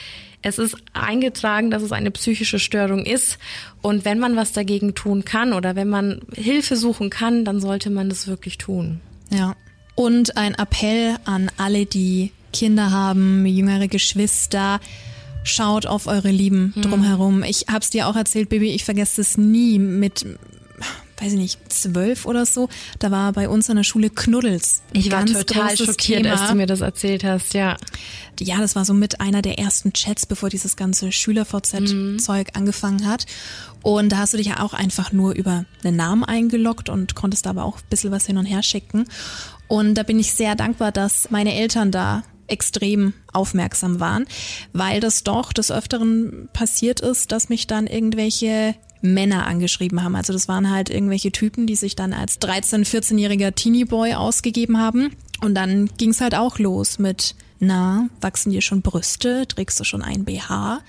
[0.43, 3.39] es ist eingetragen, dass es eine psychische Störung ist.
[3.83, 7.89] Und wenn man was dagegen tun kann oder wenn man Hilfe suchen kann, dann sollte
[7.89, 9.01] man das wirklich tun.
[9.31, 9.55] Ja,
[9.99, 14.79] und ein Appell an alle, die Kinder haben, jüngere Geschwister.
[15.43, 16.83] Schaut auf eure Lieben hm.
[16.83, 17.43] drumherum.
[17.43, 20.25] Ich hab's dir auch erzählt, Baby, ich vergesse es nie mit
[21.21, 22.69] weiß ich nicht, zwölf oder so,
[23.01, 24.83] da war bei uns an der Schule Knuddels.
[24.93, 26.31] Ich war total schockiert, Thema.
[26.41, 27.77] als du mir das erzählt hast, ja.
[28.39, 32.57] Ja, das war so mit einer der ersten Chats, bevor dieses ganze Schüler-VZ-Zeug mhm.
[32.57, 33.27] angefangen hat.
[33.83, 37.49] Und da hast du dich ja auch einfach nur über einen Namen eingeloggt und konntest
[37.49, 39.07] aber auch ein bisschen was hin und her schicken.
[39.69, 44.27] Und da bin ich sehr dankbar, dass meine Eltern da extrem aufmerksam waren,
[44.73, 50.16] weil das doch des Öfteren passiert ist, dass mich dann irgendwelche Männer angeschrieben haben.
[50.16, 55.14] Also das waren halt irgendwelche Typen, die sich dann als 13-, 14-jähriger Teenie-Boy ausgegeben haben.
[55.41, 60.03] Und dann ging's halt auch los mit, na, wachsen dir schon Brüste, trägst du schon
[60.03, 60.81] ein BH?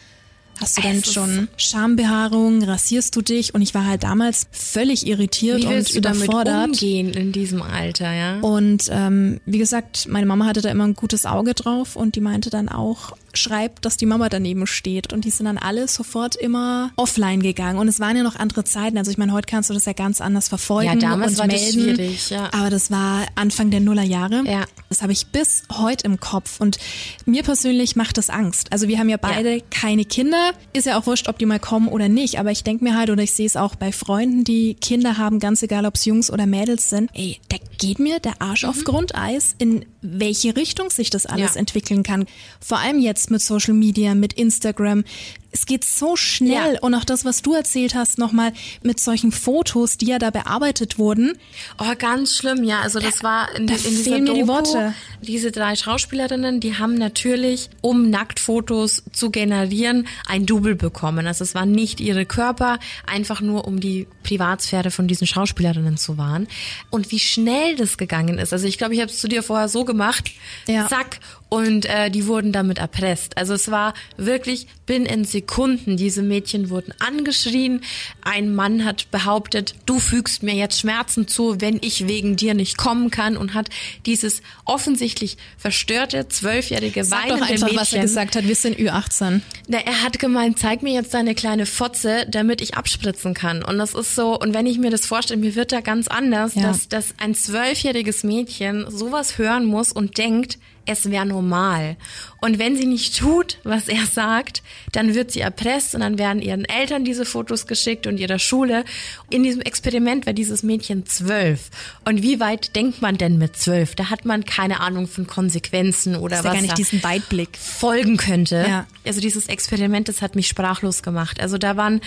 [0.60, 2.64] Hast du denn schon Schambehaarung?
[2.64, 3.54] Rasierst du dich?
[3.54, 6.48] Und ich war halt damals völlig irritiert und überfordert.
[6.48, 8.40] Damit umgehen in diesem Alter, ja.
[8.42, 12.22] Und ähm, wie gesagt, meine Mama hatte da immer ein gutes Auge drauf und die
[12.22, 15.14] meinte dann auch, schreibt, dass die Mama daneben steht.
[15.14, 17.80] Und die sind dann alle sofort immer offline gegangen.
[17.80, 18.98] Und es waren ja noch andere Zeiten.
[18.98, 21.48] Also ich meine, heute kannst du das ja ganz anders verfolgen Ja, damals und war
[21.48, 21.96] das melden.
[21.96, 22.50] schwierig, ja.
[22.54, 24.44] Aber das war Anfang der Nullerjahre.
[24.46, 24.66] Ja.
[24.90, 26.60] Das habe ich bis heute im Kopf.
[26.60, 26.78] Und
[27.26, 28.72] mir persönlich macht das Angst.
[28.72, 30.52] Also wir haben ja beide keine Kinder.
[30.74, 32.40] Ist ja auch wurscht, ob die mal kommen oder nicht.
[32.40, 35.40] Aber ich denke mir halt, oder ich sehe es auch bei Freunden, die Kinder haben,
[35.40, 37.10] ganz egal, ob es Jungs oder Mädels sind.
[37.14, 41.56] Ey, da geht mir der Arsch auf Grundeis, in welche Richtung sich das alles Mhm.
[41.56, 41.60] Ja.
[41.60, 42.26] entwickeln kann.
[42.60, 45.04] Vor allem jetzt mit Social Media, mit Instagram.
[45.52, 46.74] Es geht so schnell.
[46.76, 46.80] Ja.
[46.82, 48.54] Und auch das, was du erzählt hast, nochmal
[48.84, 51.34] mit solchen Fotos, die ja da bearbeitet wurden.
[51.80, 52.82] Oh, ganz schlimm, ja.
[52.82, 54.94] Also das war in, da in dieser mir die Doku, Worte.
[55.24, 61.26] Diese drei Schauspielerinnen, die haben natürlich, um Nacktfotos zu generieren, ein Double bekommen.
[61.26, 66.20] Also es waren nicht ihre Körper, einfach nur um die Privatsphäre von diesen Schauspielerinnen zu
[66.20, 66.48] wahren.
[66.92, 68.54] Und wie schnell das gegangen ist.
[68.54, 70.30] Also ich glaube, ich habe es zu dir vorher so gemacht,
[70.68, 70.88] Ja.
[70.88, 73.38] zack, und äh, die wurden damit erpresst.
[73.38, 75.98] Also es war wirklich binnen Sekunden.
[75.98, 77.82] Diese Mädchen wurden angeschrien.
[78.22, 82.78] Ein Mann hat behauptet, du fügst mir jetzt Schmerzen zu, wenn ich wegen dir nicht
[82.78, 83.70] kommen kann und hat
[84.06, 87.80] dieses offensichtlich verstörte zwölfjährige Sag weinende doch einfach, Mädchen.
[87.82, 88.48] was er gesagt hat.
[88.48, 89.42] Wir sind Ü18.
[89.68, 93.64] Na, er hat gemeint, zeig mir jetzt deine kleine Fotze, damit ich abspritzen kann.
[93.64, 96.56] Und das ist so, und wenn ich mir das vorstelle, mir wird da ganz anders,
[96.56, 96.62] Ja.
[96.64, 100.58] dass, dass ein zwölfjähriges Mädchen sowas hören muss und denkt,
[100.90, 101.98] es wäre normal.
[102.42, 106.42] Und wenn sie nicht tut, was er sagt, dann wird sie erpresst und dann werden
[106.42, 108.86] ihren Eltern diese Fotos geschickt und ihrer Schule.
[109.30, 111.70] In diesem Experiment war dieses Mädchen zwölf.
[112.06, 113.94] Und wie weit denkt man denn mit zwölf?
[113.94, 117.58] Da hat man keine Ahnung von Konsequenzen oder ja was gar nicht diesen Weitblick.
[117.58, 118.66] folgen könnte.
[118.68, 118.88] Ja.
[119.06, 121.42] Also dieses Experiment, das hat mich sprachlos gemacht.
[121.42, 122.02] Also da waren,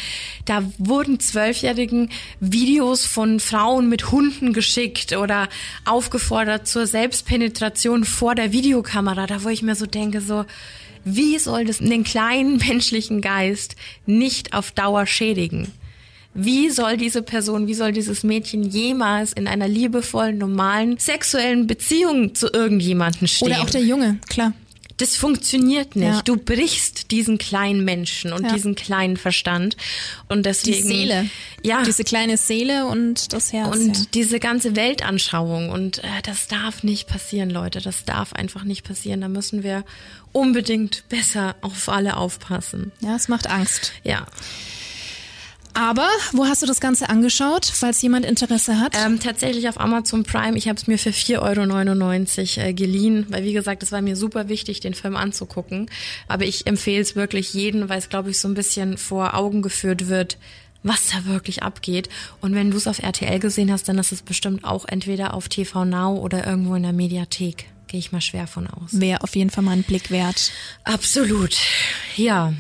[0.47, 2.11] da wurden zwölfjährigen
[2.41, 5.49] Videos von Frauen mit Hunden geschickt oder
[5.85, 9.27] aufgefordert zur Selbstpenetration vor der Videokamera.
[9.27, 10.45] Da wo ich mir so denke, so,
[11.05, 15.69] wie soll das den kleinen menschlichen Geist nicht auf Dauer schädigen?
[16.35, 22.35] Wie soll diese Person, wie soll dieses Mädchen jemals in einer liebevollen, normalen, sexuellen Beziehung
[22.35, 23.49] zu irgendjemanden stehen?
[23.49, 24.55] Oder auch der Junge, klar.
[24.99, 26.07] Das funktioniert nicht.
[26.07, 26.23] Ja.
[26.23, 28.53] Du brichst diesen kleinen Menschen und Ja.
[28.55, 29.77] diesen kleinen Verstand
[30.29, 31.31] und Die deswegen Seele.
[31.63, 31.83] Ja.
[31.83, 33.75] Diese kleine Seele und das Herz.
[33.77, 34.05] und ja.
[34.15, 37.81] diese ganze Weltanschauung und äh, das darf nicht passieren, Leute.
[37.81, 39.21] Das darf einfach nicht passieren.
[39.23, 39.85] Da müssen wir
[40.33, 42.93] unbedingt besser auf alle aufpassen.
[43.01, 43.93] ja, es macht Angst.
[44.05, 44.27] Ja.
[45.75, 48.95] Aber wo hast du das Ganze angeschaut, falls jemand Interesse hat?
[48.97, 50.57] Ähm, tatsächlich auf Amazon Prime.
[50.57, 54.17] Ich habe es mir für 4,99 Euro äh, geliehen, weil wie gesagt, es war mir
[54.17, 55.91] super wichtig, den Film anzugucken.
[56.29, 59.63] Aber ich empfehle es wirklich jeden, weil es, glaube ich, so ein bisschen vor Augen
[59.63, 60.37] geführt wird,
[60.83, 62.09] was da wirklich abgeht.
[62.41, 65.49] Und wenn du es auf RTL gesehen hast, dann ist es bestimmt auch entweder auf
[65.49, 67.67] TV Now oder irgendwo in der Mediathek.
[67.87, 68.89] Gehe ich mal schwer von aus.
[68.93, 70.51] Wäre auf jeden Fall mal ein Blick wert.
[70.85, 71.57] Absolut.
[72.17, 72.55] Ja.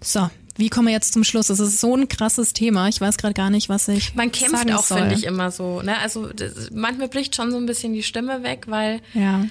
[0.00, 1.48] So, wie kommen wir jetzt zum Schluss?
[1.48, 2.88] Das ist so ein krasses Thema.
[2.88, 5.82] Ich weiß gerade gar nicht, was ich Man kämpft sagen auch, finde ich, immer so.
[5.82, 5.98] Ne?
[5.98, 9.44] Also das, manchmal bricht schon so ein bisschen die Stimme weg, weil Ja.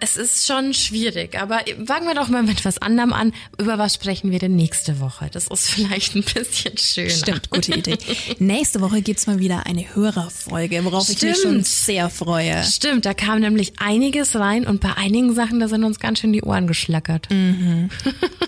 [0.00, 3.32] Es ist schon schwierig, aber fangen wir doch mal mit was anderem an.
[3.58, 5.28] Über was sprechen wir denn nächste Woche?
[5.32, 7.10] Das ist vielleicht ein bisschen schöner.
[7.10, 7.98] Stimmt, gute Idee.
[8.38, 11.66] Nächste Woche gibt's mal wieder eine Hörerfolge, worauf ich mich schon Stimmt.
[11.66, 12.62] sehr freue.
[12.62, 16.32] Stimmt, da kam nämlich einiges rein und bei einigen Sachen, da sind uns ganz schön
[16.32, 17.28] die Ohren geschlackert.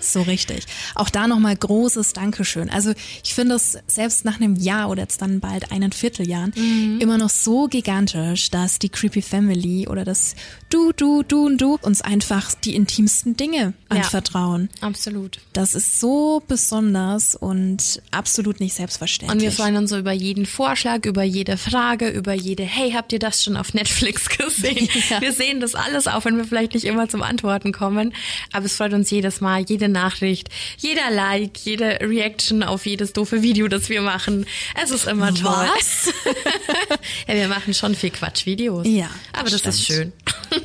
[0.03, 0.65] So richtig.
[0.95, 2.69] Auch da nochmal großes Dankeschön.
[2.71, 2.93] Also
[3.23, 6.99] ich finde es selbst nach einem Jahr oder jetzt dann bald einen Vierteljahren Mhm.
[6.99, 10.35] immer noch so gigantisch, dass die Creepy Family oder das
[10.69, 13.97] Du, Du, Du und Du uns einfach die intimsten Dinge Ja.
[13.97, 14.69] anvertrauen.
[14.81, 15.39] Absolut.
[15.53, 19.35] Das ist so besonders und absolut nicht selbstverständlich.
[19.35, 23.11] Und wir freuen uns so über jeden Vorschlag, über jede Frage, über jede, hey, habt
[23.13, 24.87] ihr das schon auf Netflix gesehen?
[25.09, 25.19] Ja.
[25.21, 28.13] Wir sehen das alles auch, wenn wir vielleicht nicht immer zum Antworten kommen.
[28.53, 33.41] Aber es freut uns jedes Mal, jede Nachricht, jeder Like, jede Reaction auf jedes doofe
[33.41, 34.45] Video, das wir machen.
[34.81, 35.67] Es ist immer toll.
[35.75, 36.13] Was?
[37.27, 38.87] ja, wir machen schon viel Quatschvideos.
[38.87, 39.75] Ja, Aber das stimmt.
[39.75, 40.13] ist schön.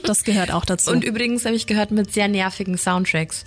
[0.03, 0.91] Das gehört auch dazu.
[0.91, 3.45] Und übrigens habe ich gehört mit sehr nervigen Soundtracks.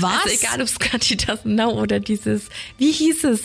[0.00, 0.24] was?
[0.24, 3.40] Also egal, ob es Scotty Doesn't Know oder dieses, wie hieß es?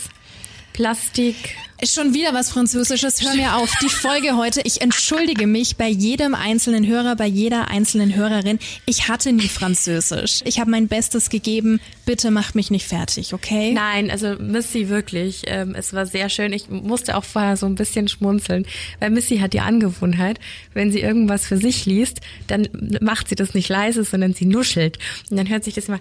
[0.74, 1.55] Plastik.
[1.80, 3.21] Ist schon wieder was Französisches.
[3.21, 3.69] Hör mir auf.
[3.82, 4.61] Die Folge heute.
[4.63, 8.57] Ich entschuldige mich bei jedem einzelnen Hörer, bei jeder einzelnen Hörerin.
[8.86, 10.41] Ich hatte nie Französisch.
[10.45, 11.82] Ich habe mein Bestes gegeben.
[12.05, 13.74] Bitte macht mich nicht fertig, okay?
[13.74, 15.41] Nein, also Missy wirklich.
[15.47, 16.53] Ähm, es war sehr schön.
[16.53, 18.65] Ich musste auch vorher so ein bisschen schmunzeln,
[18.99, 20.39] weil Missy hat die Angewohnheit,
[20.74, 22.69] wenn sie irgendwas für sich liest, dann
[23.01, 24.99] macht sie das nicht leise, sondern sie nuschelt.
[25.30, 25.99] Und dann hört sich das immer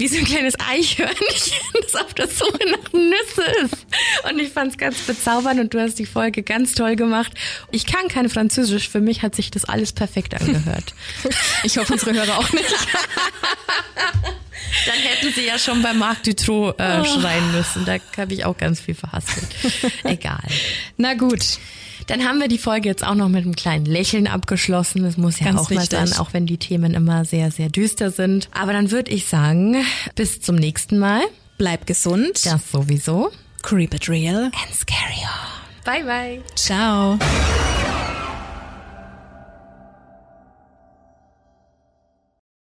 [0.00, 3.86] wie so ein kleines Eichhörnchen, das auf der Suche nach Nüsse ist.
[4.28, 7.32] Und ich fand es ganz bezaubernd und du hast die Folge ganz toll gemacht.
[7.70, 10.94] Ich kann kein Französisch, für mich hat sich das alles perfekt angehört.
[11.62, 12.74] Ich hoffe, unsere Hörer auch nicht.
[14.86, 17.04] Dann hätten sie ja schon bei Marc Dutroux äh, oh.
[17.04, 17.84] schreien müssen.
[17.84, 19.46] Da habe ich auch ganz viel verhaspelt.
[20.04, 20.42] Egal.
[20.96, 21.58] Na gut.
[22.10, 25.04] Dann haben wir die Folge jetzt auch noch mit einem kleinen Lächeln abgeschlossen.
[25.04, 25.92] Das muss ja Ganz auch wichtig.
[25.92, 28.48] mal sein, auch wenn die Themen immer sehr, sehr düster sind.
[28.50, 29.76] Aber dann würde ich sagen,
[30.16, 31.22] bis zum nächsten Mal.
[31.56, 32.44] Bleib gesund.
[32.44, 33.30] Das sowieso.
[33.62, 34.46] Creep it real.
[34.46, 35.84] And scary on.
[35.84, 36.42] Bye bye.
[36.56, 37.16] Ciao.